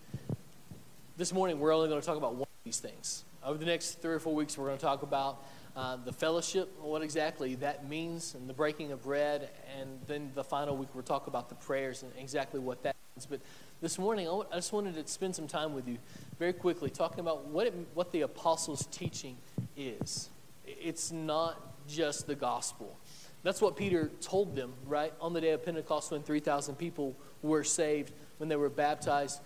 [1.15, 3.23] This morning, we're only going to talk about one of these things.
[3.49, 5.43] Over the next three or four weeks, we're going to talk about
[5.75, 9.49] uh, the fellowship, what exactly that means, and the breaking of bread.
[9.75, 13.25] And then the final week, we'll talk about the prayers and exactly what that means.
[13.25, 13.41] But
[13.81, 15.97] this morning, I just wanted to spend some time with you
[16.37, 19.35] very quickly talking about what, it, what the apostles' teaching
[19.75, 20.29] is.
[20.67, 22.99] It's not just the gospel.
[23.41, 27.63] That's what Peter told them, right, on the day of Pentecost when 3,000 people were
[27.63, 29.41] saved, when they were baptized.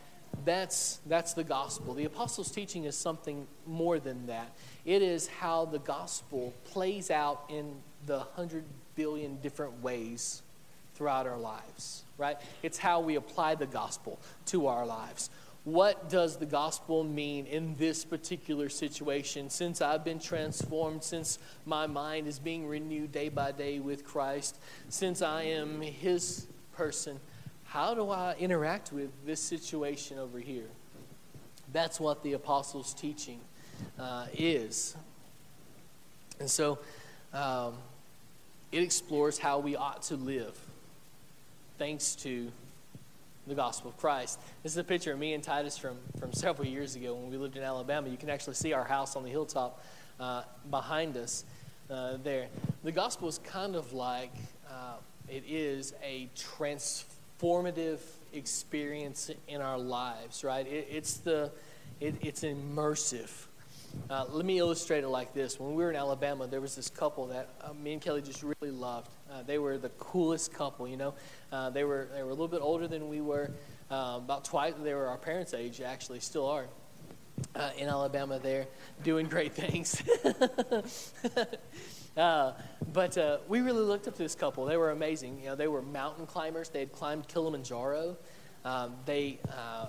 [0.46, 1.94] That's, that's the gospel.
[1.94, 4.56] The apostles' teaching is something more than that.
[4.86, 7.76] It is how the gospel plays out in
[8.06, 8.66] the hundred
[8.96, 10.42] billion different ways
[10.96, 12.38] throughout our lives, right?
[12.62, 15.30] It's how we apply the gospel to our lives.
[15.64, 19.50] What does the gospel mean in this particular situation?
[19.50, 24.60] Since I've been transformed, since my mind is being renewed day by day with Christ,
[24.90, 27.20] since I am His person,
[27.74, 30.70] how do I interact with this situation over here?
[31.72, 33.40] That's what the apostles' teaching
[33.98, 34.96] uh, is.
[36.40, 36.78] And so
[37.34, 37.74] um,
[38.72, 40.56] it explores how we ought to live
[41.80, 42.52] thanks to
[43.48, 44.40] the gospel of Christ.
[44.62, 47.38] This is a picture of me and Titus from, from several years ago when we
[47.38, 48.08] lived in Alabama.
[48.08, 49.84] You can actually see our house on the hilltop
[50.20, 51.44] uh, behind us
[51.90, 52.50] uh, there.
[52.84, 54.36] The gospel is kind of like
[54.70, 54.98] uh,
[55.28, 58.02] it is a transformation formative
[58.34, 60.66] experience in our lives, right?
[60.66, 61.52] It, it's the
[62.00, 63.30] it, it's immersive.
[64.10, 65.60] Uh, let me illustrate it like this.
[65.60, 68.44] When we were in Alabama, there was this couple that uh, me and Kelly just
[68.44, 69.10] really loved.
[69.32, 71.14] Uh, they were the coolest couple, you know.
[71.52, 73.52] Uh, they were they were a little bit older than we were,
[73.92, 74.74] uh, about twice.
[74.82, 76.66] They were our parents' age, actually, still are.
[77.56, 78.68] Uh, in Alabama, there
[79.04, 80.02] doing great things.
[82.16, 82.52] Uh,
[82.92, 84.66] but uh, we really looked up to this couple.
[84.66, 85.40] They were amazing.
[85.40, 86.70] You know, they were mountain climbers.
[86.70, 88.16] They had climbed Kilimanjaro.
[88.66, 89.88] Um, they uh,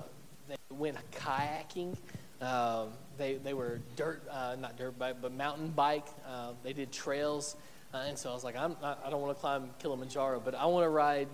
[0.49, 1.97] they went kayaking.
[2.41, 6.07] Um, they they were dirt, uh, not dirt bike, but mountain bike.
[6.27, 7.57] Uh, they did trails.
[7.93, 10.66] Uh, and so I was like, I'm, I don't want to climb Kilimanjaro, but I
[10.66, 11.29] want to ride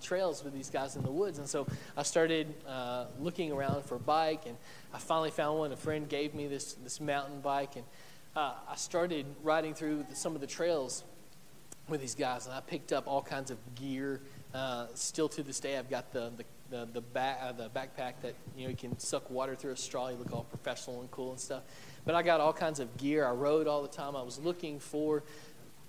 [0.00, 1.38] trails with these guys in the woods.
[1.38, 2.54] And so I started
[3.18, 4.56] looking around for a bike, and
[4.94, 5.72] I finally found one.
[5.72, 7.84] A friend gave me this this mountain bike, and
[8.36, 11.04] uh, I started riding through some of the trails
[11.88, 14.20] with these guys, and I picked up all kinds of gear.
[14.54, 18.12] Uh, still to this day, I've got the the the, the, back, uh, the backpack
[18.22, 20.08] that you know you can suck water through a straw.
[20.08, 21.64] You look all professional and cool and stuff.
[22.04, 23.26] But I got all kinds of gear.
[23.26, 24.14] I rode all the time.
[24.14, 25.24] I was looking for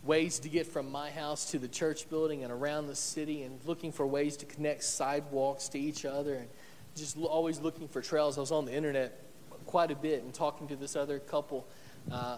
[0.04, 3.60] ways to get from my house to the church building and around the city, and
[3.66, 6.48] looking for ways to connect sidewalks to each other, and
[6.96, 8.40] just always looking for trails.
[8.40, 9.20] I was on the internet
[9.68, 11.68] quite a bit and talking to this other couple
[12.10, 12.38] uh,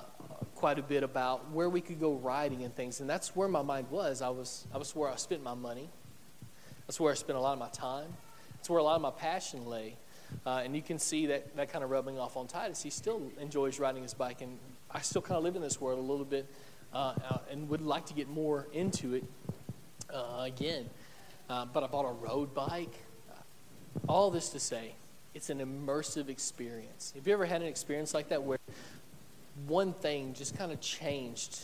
[0.55, 2.99] quite a bit about where we could go riding and things.
[2.99, 4.22] And that's where my mind was.
[4.22, 5.89] I was, I was where I spent my money.
[6.88, 8.14] That's where I spent a lot of my time.
[8.55, 9.95] That's where a lot of my passion lay.
[10.45, 12.82] Uh, and you can see that, that kind of rubbing off on Titus.
[12.82, 14.41] He still enjoys riding his bike.
[14.41, 14.57] And
[14.89, 16.45] I still kind of live in this world a little bit
[16.93, 17.14] uh,
[17.51, 19.24] and would like to get more into it
[20.14, 20.89] uh, again.
[21.49, 22.93] Uh, but I bought a road bike.
[24.07, 24.93] All this to say,
[25.34, 27.11] it's an immersive experience.
[27.16, 28.59] Have you ever had an experience like that where
[29.68, 31.59] one thing just kind of changed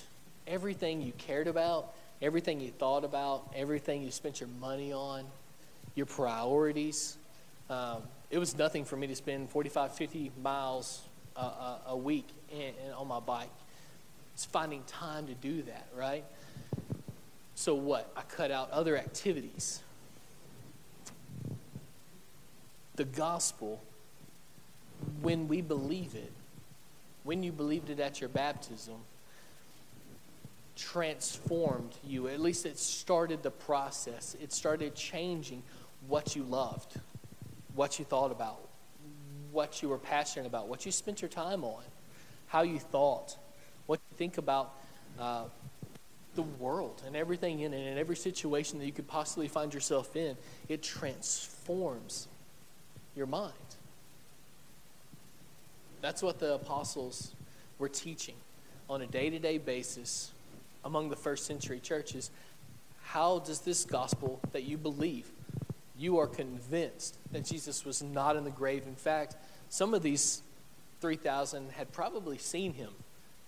[0.48, 5.24] everything you cared about, everything you thought about, everything you spent your money on,
[5.96, 7.18] your priorities.
[7.70, 11.02] Um, it was nothing for me to spend 45, 50 miles
[11.36, 13.50] a, a, a week in, in, on my bike.
[14.34, 16.24] It's finding time to do that, right?
[17.56, 18.12] So what?
[18.16, 19.82] I cut out other activities.
[22.96, 23.82] The gospel,
[25.22, 26.32] when we believe it,
[27.24, 28.96] when you believed it at your baptism,
[30.76, 32.28] transformed you.
[32.28, 34.36] At least it started the process.
[34.42, 35.62] It started changing
[36.08, 37.00] what you loved,
[37.76, 38.60] what you thought about,
[39.52, 41.84] what you were passionate about, what you spent your time on,
[42.48, 43.38] how you thought,
[43.86, 44.74] what you think about
[45.20, 45.44] uh,
[46.36, 50.16] the world and everything in it, and every situation that you could possibly find yourself
[50.16, 50.38] in.
[50.70, 52.28] It transforms
[53.16, 53.54] your mind.
[56.02, 57.34] That's what the apostles
[57.78, 58.36] were teaching
[58.90, 60.32] on a day to day basis
[60.84, 62.32] among the first century churches.
[63.04, 65.30] How does this gospel that you believe,
[65.98, 68.84] you are convinced that Jesus was not in the grave?
[68.88, 69.36] In fact,
[69.70, 70.42] some of these
[71.02, 72.92] 3,000 had probably seen him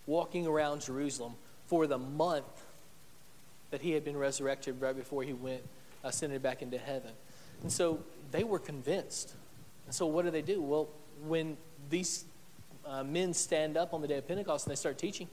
[0.05, 1.33] walking around Jerusalem
[1.67, 2.45] for the month
[3.71, 5.61] that he had been resurrected right before he went
[6.03, 7.11] ascended back into heaven.
[7.61, 7.99] And so
[8.31, 9.33] they were convinced.
[9.85, 10.61] And so what do they do?
[10.61, 10.89] Well,
[11.25, 11.57] when
[11.89, 12.25] these
[12.85, 15.27] uh, men stand up on the day of Pentecost and they start teaching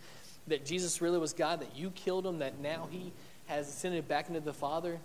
[0.48, 3.12] that Jesus really was God, that you killed him, that now he
[3.46, 4.98] has ascended back into the Father,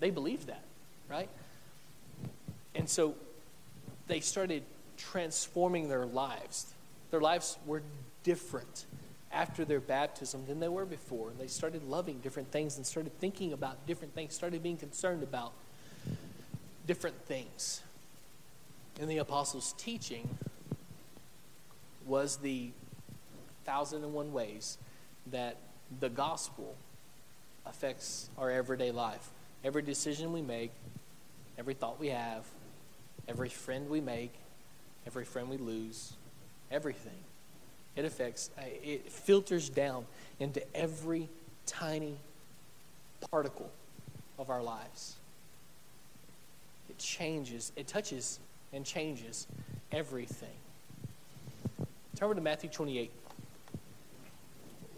[0.00, 0.62] they believed that,
[1.08, 1.28] right?
[2.74, 3.14] And so
[4.06, 4.62] they started
[4.96, 6.72] transforming their lives.
[7.10, 7.82] Their lives were
[8.22, 8.86] different
[9.32, 11.30] after their baptism than they were before.
[11.30, 15.22] And they started loving different things and started thinking about different things, started being concerned
[15.22, 15.52] about
[16.86, 17.82] different things
[19.00, 20.38] in the apostles' teaching
[22.06, 22.70] was the
[23.64, 24.78] thousand and one ways
[25.30, 25.56] that
[26.00, 26.74] the gospel
[27.66, 29.30] affects our everyday life.
[29.64, 30.70] Every decision we make,
[31.58, 32.44] every thought we have,
[33.26, 34.32] every friend we make,
[35.06, 36.12] every friend we lose,
[36.70, 37.12] everything.
[37.96, 40.04] It affects, uh, it filters down
[40.40, 41.28] into every
[41.64, 42.16] tiny
[43.30, 43.70] particle
[44.38, 45.16] of our lives.
[46.90, 48.40] It changes, it touches
[48.74, 49.46] and changes
[49.92, 50.48] everything.
[52.16, 53.10] Turn over to Matthew 28.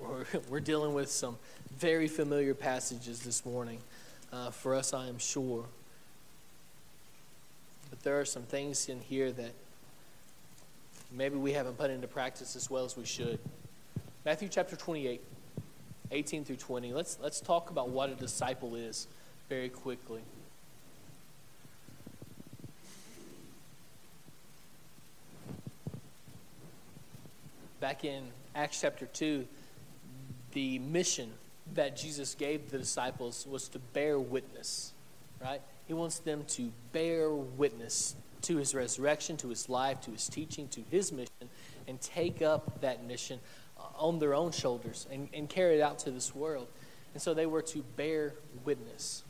[0.48, 1.36] We're, dealing with some
[1.78, 3.78] very familiar passages this morning
[4.32, 5.64] uh, for us, I am sure.
[7.90, 9.52] But there are some things in here that
[11.12, 13.38] maybe we haven't put into practice as well as we should.
[14.24, 15.20] Matthew chapter 28,
[16.12, 16.92] 18 through 20.
[16.92, 19.06] Let's, let's talk about what a disciple is
[19.48, 20.22] very quickly.
[27.80, 28.24] Back in
[28.54, 29.46] Acts chapter 2,
[30.52, 31.30] the mission
[31.74, 34.92] that Jesus gave the disciples was to bear witness,
[35.42, 35.60] right?
[35.86, 40.68] He wants them to bear witness to his resurrection, to his life, to his teaching,
[40.68, 41.50] to his mission,
[41.88, 43.40] and take up that mission
[43.78, 46.68] uh, on their own shoulders and, and carry it out to this world.
[47.12, 49.24] And so they were to bear witness.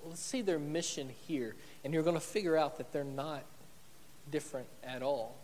[0.00, 1.54] Well, let's see their mission here,
[1.84, 3.42] and you're going to figure out that they're not
[4.30, 5.36] different at all.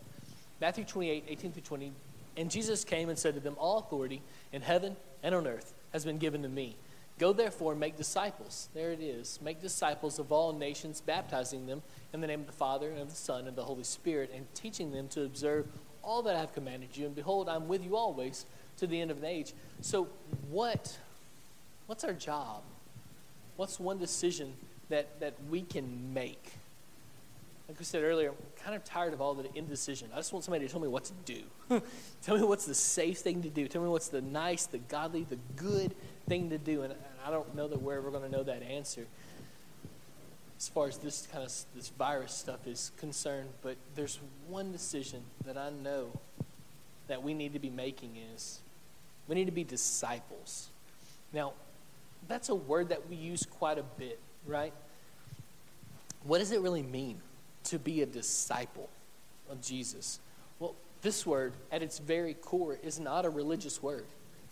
[0.61, 1.91] Matthew 28, 18 through 20
[2.37, 4.21] and Jesus came and said to them, All authority
[4.51, 6.75] in heaven and on earth has been given to me.
[7.17, 8.67] Go therefore and make disciples.
[8.73, 9.39] There it is.
[9.41, 11.81] Make disciples of all nations, baptizing them
[12.11, 14.31] in the name of the Father and of the Son and of the Holy Spirit,
[14.35, 15.65] and teaching them to observe
[16.03, 17.05] all that I have commanded you.
[17.05, 18.45] And behold, I'm with you always
[18.77, 19.53] to the end of the age.
[19.81, 20.09] So,
[20.49, 20.97] what,
[21.87, 22.63] what's our job?
[23.55, 24.53] What's one decision
[24.89, 26.51] that, that we can make?
[27.67, 30.09] Like we said earlier, I'm kind of tired of all the indecision.
[30.13, 31.41] I just want somebody to tell me what to do.
[32.21, 33.67] tell me what's the safe thing to do.
[33.67, 35.95] Tell me what's the nice, the godly, the good
[36.27, 36.83] thing to do.
[36.83, 39.07] And, and I don't know that we're ever going to know that answer
[40.57, 43.49] as far as this kind of this virus stuff is concerned.
[43.61, 46.11] But there's one decision that I know
[47.07, 48.59] that we need to be making is
[49.27, 50.69] we need to be disciples.
[51.33, 51.53] Now,
[52.27, 54.73] that's a word that we use quite a bit, right?
[56.23, 57.21] What does it really mean?
[57.65, 58.89] To be a disciple
[59.49, 60.19] of Jesus?
[60.59, 64.05] Well, this word, at its very core, is not a religious word.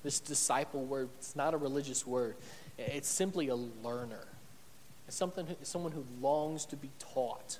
[0.04, 2.36] This disciple word, it's not a religious word.
[2.78, 4.28] It's simply a learner.
[5.08, 7.60] It's something, someone who longs to be taught.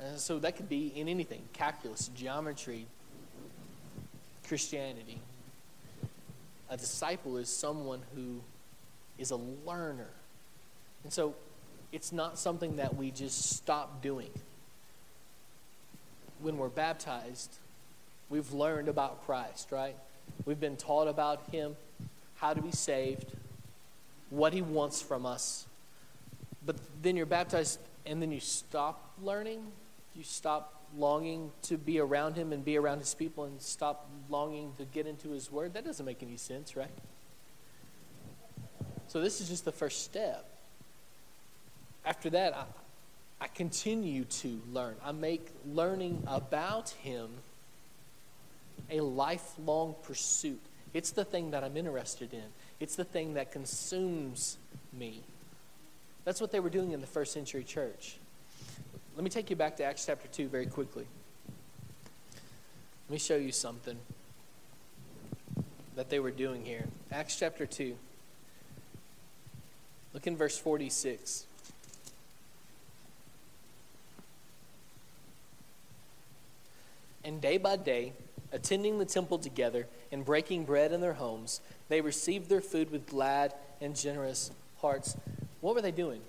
[0.00, 2.86] And so that could be in anything calculus, geometry,
[4.46, 5.20] Christianity.
[6.68, 8.40] A disciple is someone who
[9.18, 10.10] is a learner.
[11.04, 11.34] And so
[11.94, 14.30] it's not something that we just stop doing.
[16.40, 17.56] When we're baptized,
[18.34, 19.96] We've learned about Christ, right?
[20.44, 21.76] We've been taught about Him,
[22.36, 23.26] how to be saved,
[24.30, 25.66] what He wants from us.
[26.64, 29.62] But then you're baptized and then you stop learning.
[30.16, 34.72] You stop longing to be around Him and be around His people and stop longing
[34.78, 35.74] to get into His Word.
[35.74, 36.90] That doesn't make any sense, right?
[39.08, 40.44] So this is just the first step.
[42.04, 42.64] After that, I,
[43.40, 44.96] I continue to learn.
[45.04, 47.28] I make learning about Him
[48.90, 50.60] a lifelong pursuit.
[50.92, 52.44] It's the thing that I'm interested in,
[52.80, 54.58] it's the thing that consumes
[54.92, 55.22] me.
[56.24, 58.16] That's what they were doing in the first century church.
[59.14, 61.06] Let me take you back to Acts chapter 2 very quickly.
[63.08, 63.98] Let me show you something
[65.96, 66.86] that they were doing here.
[67.12, 67.94] Acts chapter 2.
[70.14, 71.46] Look in verse 46.
[77.24, 78.12] And day by day,
[78.52, 83.06] attending the temple together and breaking bread in their homes, they received their food with
[83.06, 84.50] glad and generous
[84.80, 85.16] hearts.
[85.60, 86.20] What were they doing?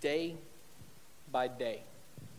[0.00, 0.36] Day
[1.30, 1.82] by day.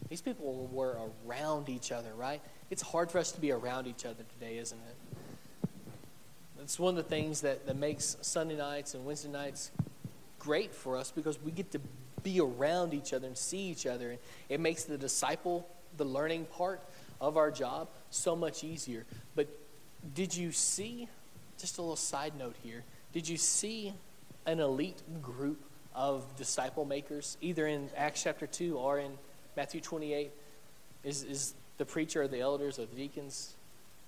[0.09, 2.41] These people were around each other, right?
[2.69, 5.69] It's hard for us to be around each other today, isn't it?
[6.61, 9.71] It's one of the things that, that makes Sunday nights and Wednesday nights
[10.37, 11.79] great for us because we get to
[12.23, 14.11] be around each other and see each other.
[14.11, 16.81] And it makes the disciple, the learning part
[17.21, 19.05] of our job, so much easier.
[19.35, 19.47] But
[20.13, 21.07] did you see,
[21.57, 23.93] just a little side note here, did you see
[24.45, 25.63] an elite group
[25.93, 29.11] of disciple makers, either in Acts chapter 2 or in
[29.55, 30.31] Matthew 28?
[31.03, 33.53] Is, is the preacher or the elders or the deacons,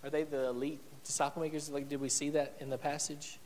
[0.03, 1.69] are they the elite disciple makers?
[1.69, 3.39] Like, did we see that in the passage?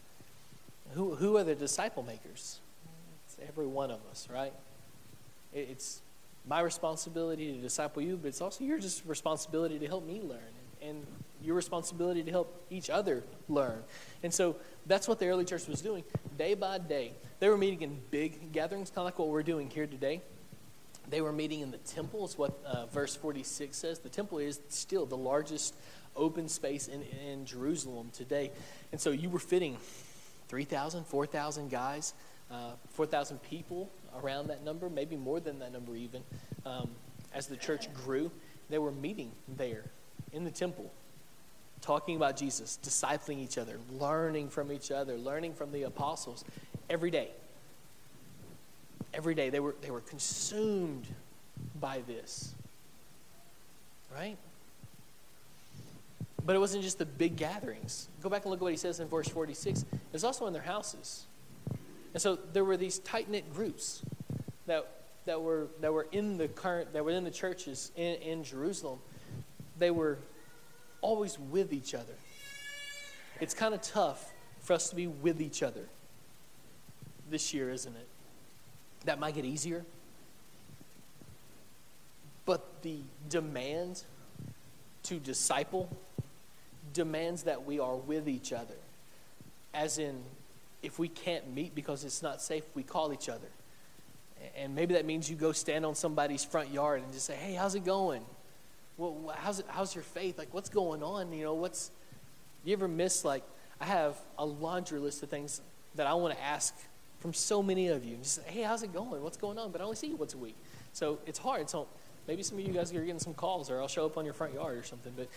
[0.94, 2.60] Who, who are the disciple makers?
[3.26, 4.54] It's every one of us, right?
[5.54, 6.02] It's
[6.48, 10.40] my responsibility to disciple you, but it's also your just responsibility to help me learn
[10.82, 11.08] and, and
[11.44, 13.84] your responsibility to help each other learn.
[14.24, 16.04] And so that's what the early church was doing
[16.38, 17.12] day by day.
[17.40, 20.22] They were meeting in big gatherings, kind of like what we're doing here today.
[21.10, 24.00] They were meeting in the temple, is what uh, verse 46 says.
[24.00, 25.76] The temple is still the largest
[26.16, 28.52] open space in, in Jerusalem today.
[28.92, 29.78] And so you were fitting
[30.50, 32.14] 3,000, 4,000 guys,
[32.52, 33.90] uh, 4,000 people
[34.22, 36.24] around that number, maybe more than that number even.
[36.66, 36.90] Um,
[37.34, 38.32] as the church grew,
[38.70, 39.84] they were meeting there
[40.34, 40.92] in the temple,
[41.82, 46.44] talking about Jesus, discipling each other, learning from each other, learning from the apostles
[46.90, 47.30] every day
[49.18, 49.50] every day.
[49.50, 51.08] They were, they were consumed
[51.80, 52.54] by this.
[54.14, 54.38] Right?
[56.46, 58.08] But it wasn't just the big gatherings.
[58.22, 59.82] Go back and look at what he says in verse 46.
[59.82, 61.26] It was also in their houses.
[62.18, 64.02] And so there were these tight knit groups
[64.66, 64.90] that,
[65.26, 68.98] that, were, that were in the current, that were in the churches in, in Jerusalem.
[69.78, 70.18] They were
[71.02, 72.16] always with each other.
[73.40, 75.88] It's kind of tough for us to be with each other
[77.30, 78.08] this year, isn't it?
[79.06, 79.86] That might get easier.
[82.48, 82.98] But the
[83.30, 84.02] demand
[85.04, 85.96] to disciple
[86.94, 88.74] demands that we are with each other.
[89.72, 90.24] As in,
[90.82, 93.48] if we can't meet because it's not safe, we call each other.
[94.56, 97.54] And maybe that means you go stand on somebody's front yard and just say, hey,
[97.54, 98.24] how's it going?
[98.98, 100.38] Well, how's, it, how's your faith?
[100.38, 101.32] Like, what's going on?
[101.34, 101.92] You know, what's,
[102.64, 103.44] you ever miss, like,
[103.80, 105.62] I have a laundry list of things
[105.96, 106.76] that I want to ask
[107.20, 108.16] from so many of you.
[108.16, 109.24] And just say, hey, how's it going?
[109.24, 109.72] What's going on?
[109.72, 110.56] But I only see you once a week.
[110.94, 111.70] So it's hard.
[111.70, 111.88] So
[112.28, 114.34] maybe some of you guys are getting some calls or I'll show up on your
[114.34, 115.14] front yard or something.
[115.16, 115.28] But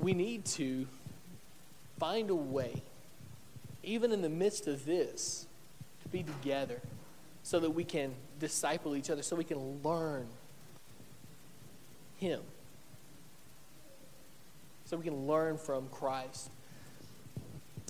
[0.00, 0.86] we need to
[1.98, 2.82] find a way,
[3.84, 5.46] even in the midst of this,
[6.02, 6.80] to be together
[7.42, 10.26] so that we can disciple each other, so we can learn
[12.18, 12.40] Him,
[14.86, 16.50] so we can learn from Christ.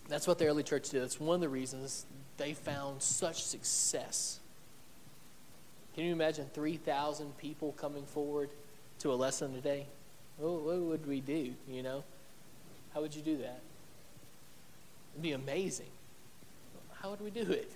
[0.08, 1.02] That's what the early church did.
[1.02, 2.04] That's one of the reasons
[2.36, 4.40] they found such success.
[5.94, 8.50] Can you imagine 3,000 people coming forward
[8.98, 9.86] to a lesson today?
[10.38, 12.02] What, what would we do, you know?
[12.92, 13.60] How would you do that?
[15.14, 15.86] It'd be amazing.
[17.00, 17.70] How would we do it?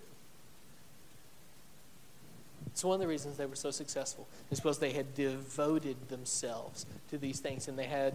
[2.66, 6.86] It's one of the reasons they were so successful is because they had devoted themselves
[7.10, 8.14] to these things and they had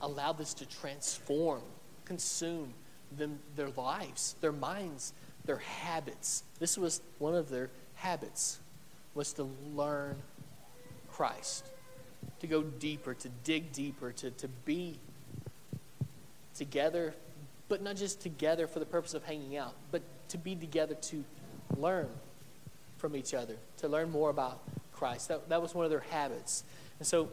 [0.00, 1.62] allowed this to transform,
[2.04, 2.72] consume
[3.16, 5.12] them, their lives, their minds,
[5.44, 6.44] their habits.
[6.58, 8.58] This was one of their habits
[9.14, 10.16] was to learn
[11.10, 11.64] Christ,
[12.40, 14.98] to go deeper, to dig deeper, to, to be
[16.54, 17.14] together,
[17.68, 21.24] but not just together for the purpose of hanging out, but to be together to
[21.76, 22.08] learn
[22.98, 24.62] from each other, to learn more about
[24.92, 25.28] Christ.
[25.28, 26.64] That, that was one of their habits.
[26.98, 27.28] And so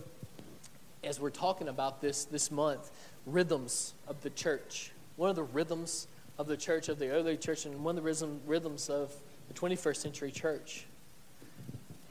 [1.03, 2.89] as we're talking about this this month,
[3.25, 4.91] rhythms of the church.
[5.15, 6.07] One of the rhythms
[6.37, 9.13] of the church, of the early church, and one of the rhythm, rhythms of
[9.47, 10.85] the 21st century church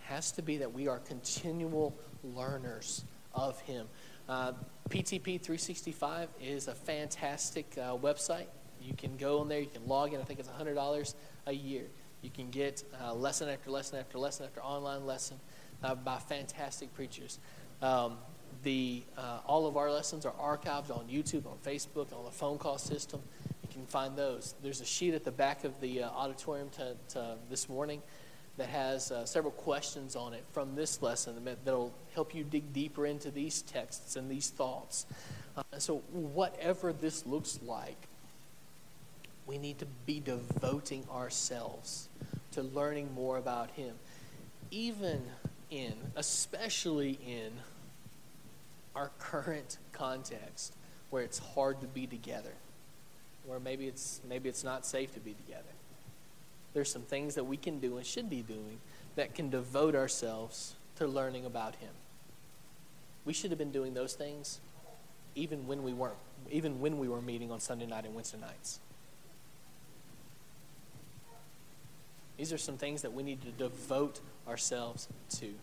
[0.04, 3.04] has to be that we are continual learners
[3.34, 3.88] of Him.
[4.28, 4.52] Uh,
[4.88, 8.46] PTP 365 is a fantastic uh, website.
[8.80, 10.20] You can go on there, you can log in.
[10.20, 11.14] I think it's $100
[11.46, 11.84] a year.
[12.20, 15.38] You can get uh, lesson after lesson after lesson after online lesson
[15.82, 17.38] uh, by fantastic preachers.
[17.80, 18.18] Um,
[18.62, 22.58] the, uh, all of our lessons are archived on YouTube, on Facebook, on the phone
[22.58, 23.20] call system.
[23.62, 24.54] You can find those.
[24.62, 28.02] There's a sheet at the back of the auditorium to, to this morning
[28.56, 33.06] that has uh, several questions on it from this lesson that'll help you dig deeper
[33.06, 35.06] into these texts and these thoughts.
[35.56, 38.08] Uh, so, whatever this looks like,
[39.46, 42.08] we need to be devoting ourselves
[42.52, 43.94] to learning more about Him,
[44.70, 45.22] even
[45.70, 47.52] in, especially in
[48.94, 50.74] our current context
[51.10, 52.52] where it's hard to be together,
[53.46, 55.64] where maybe it's, maybe it's not safe to be together.
[56.74, 58.78] There's some things that we can do and should be doing
[59.16, 61.90] that can devote ourselves to learning about Him.
[63.24, 64.60] We should have been doing those things
[65.34, 66.16] even when we weren't,
[66.50, 68.80] even when we were meeting on Sunday night and Wednesday nights.
[72.36, 75.08] These are some things that we need to devote ourselves
[75.38, 75.54] to.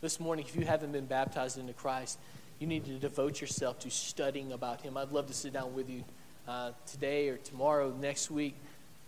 [0.00, 2.18] This morning, if you haven't been baptized into Christ,
[2.58, 4.96] you need to devote yourself to studying about Him.
[4.96, 6.04] I'd love to sit down with you
[6.46, 8.54] uh, today or tomorrow, next week,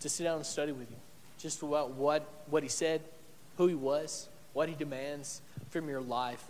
[0.01, 0.97] to sit down and study with you.
[1.39, 3.03] Just about what, what He said,
[3.57, 6.45] who He was, what He demands from your life.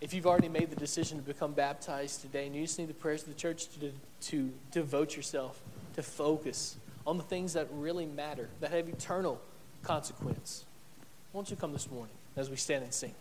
[0.00, 2.94] If you've already made the decision to become baptized today and you just need the
[2.94, 3.92] prayers of the church to,
[4.28, 5.60] to devote yourself,
[5.94, 9.40] to focus on the things that really matter, that have eternal
[9.82, 10.64] consequence,
[11.32, 13.14] won't you come this morning as we stand and sing?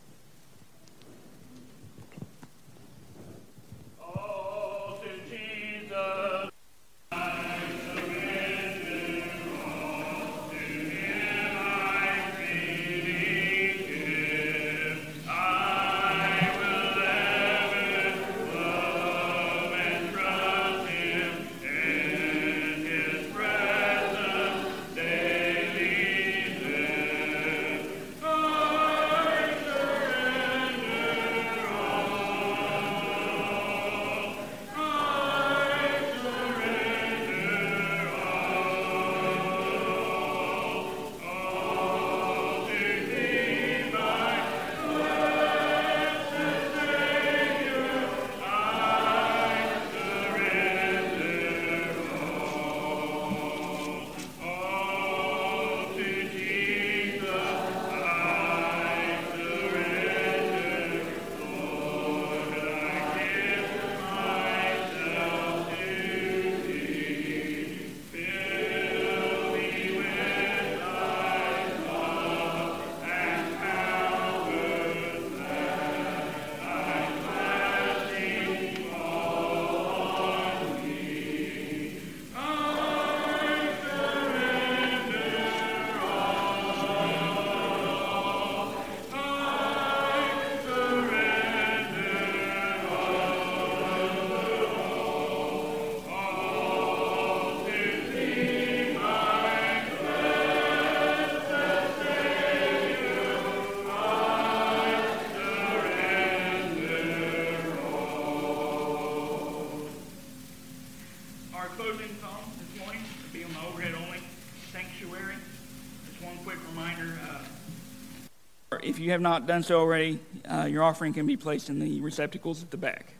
[119.03, 122.63] You have not done so already, uh, your offering can be placed in the receptacles
[122.63, 123.13] at the back.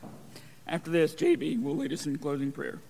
[0.66, 2.80] After this, JB will lead us in closing prayer.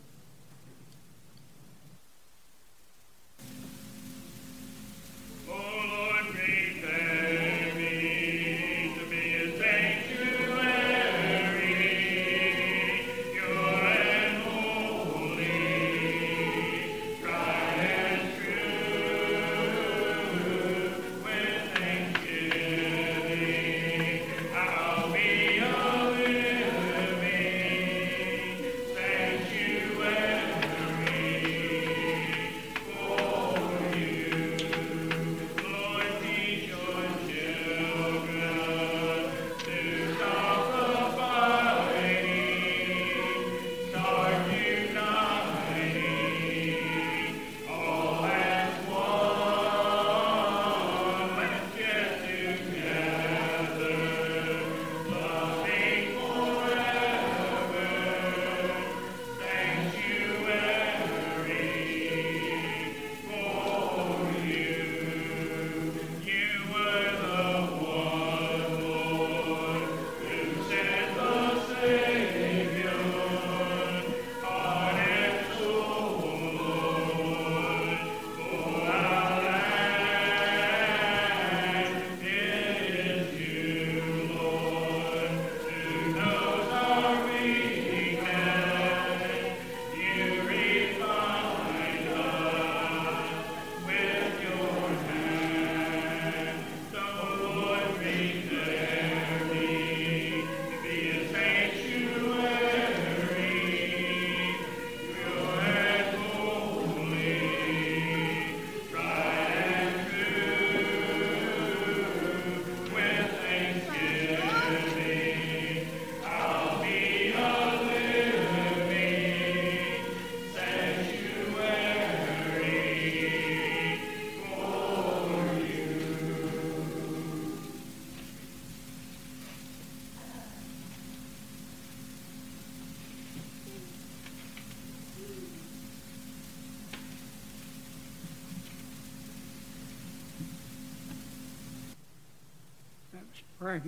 [143.64, 143.80] Pray.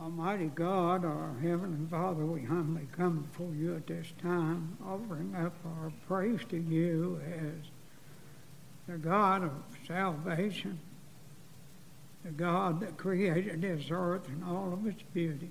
[0.00, 5.54] Almighty God, our Heavenly Father, we humbly come before you at this time, offering up
[5.66, 7.68] our praise to you as
[8.88, 9.52] the God of
[9.86, 10.78] salvation,
[12.24, 15.50] the God that created this earth and all of its beauty.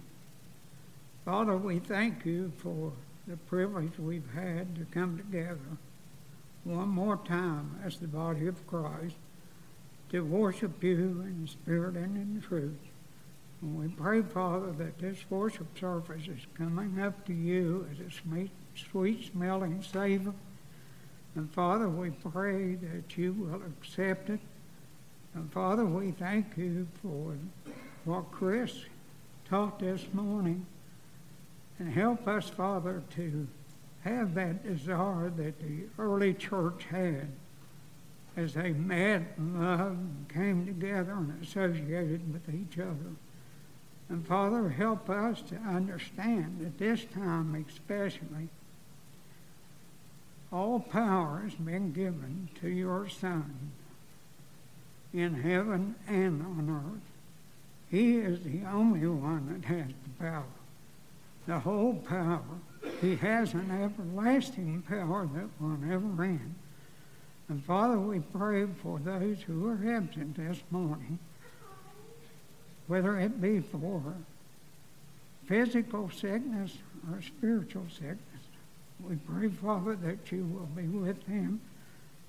[1.26, 2.94] Father, we thank you for
[3.28, 5.78] the privilege we've had to come together
[6.64, 9.18] one more time as the body of Christ
[10.14, 12.78] to worship you in spirit and in truth.
[13.64, 18.12] And we pray, Father, that this worship service is coming up to you as a
[18.12, 20.36] sweet, sweet smelling savor.
[21.34, 24.40] And Father, we pray that you will accept it.
[25.34, 27.36] And Father, we thank you for
[28.06, 28.86] what Chris
[29.50, 30.68] taught this morning.
[31.80, 33.48] And help us, Father, to
[34.04, 37.30] have that desire that the early church had
[38.36, 43.16] as they met and loved and came together and associated with each other.
[44.10, 48.50] And Father, help us to understand at this time especially,
[50.52, 53.72] all power has been given to your Son
[55.14, 57.02] in heaven and on earth.
[57.90, 60.44] He is the only one that has the power,
[61.48, 62.42] the whole power.
[63.02, 66.56] He has an everlasting power that will never end.
[67.50, 71.20] And Father, we pray for those who are absent this morning
[72.88, 74.02] whether it be for
[75.46, 76.78] physical sickness
[77.12, 78.20] or spiritual sickness.
[79.08, 81.60] We pray, Father, that you will be with them.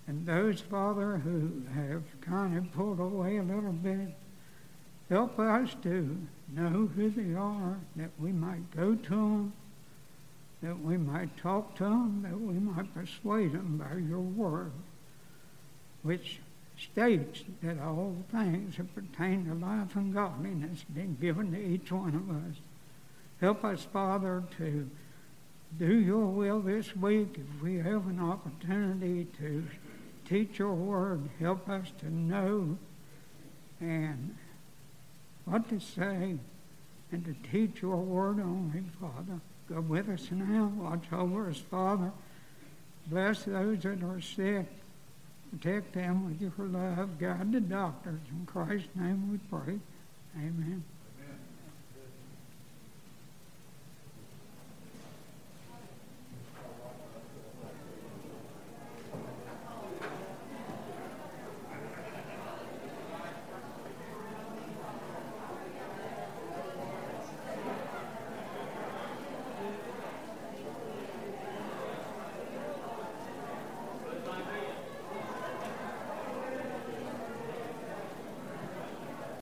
[0.07, 4.09] And those, Father, who have kind of pulled away a little bit,
[5.09, 6.19] help us to
[6.55, 9.53] know who they are, that we might go to them,
[10.63, 14.73] that we might talk to them, that we might persuade them by your word,
[16.05, 16.39] which
[16.79, 21.91] states that all things that pertain to life and godliness have been given to each
[21.91, 22.61] one of us.
[23.41, 24.89] Help us, Father, to
[25.79, 27.37] do your will this week.
[27.39, 29.65] If we have an opportunity to
[30.29, 32.77] teach your word, help us to know
[33.81, 34.37] and
[35.47, 36.37] what to say
[37.13, 39.41] and to teach your word only, Father.
[39.69, 40.71] Go with us now.
[40.77, 42.13] Watch over us, Father.
[43.07, 44.67] Bless those that are sick.
[45.61, 47.19] Protect them with your love.
[47.19, 48.21] Guide the doctors.
[48.31, 49.79] In Christ's name we pray.
[50.37, 50.83] Amen.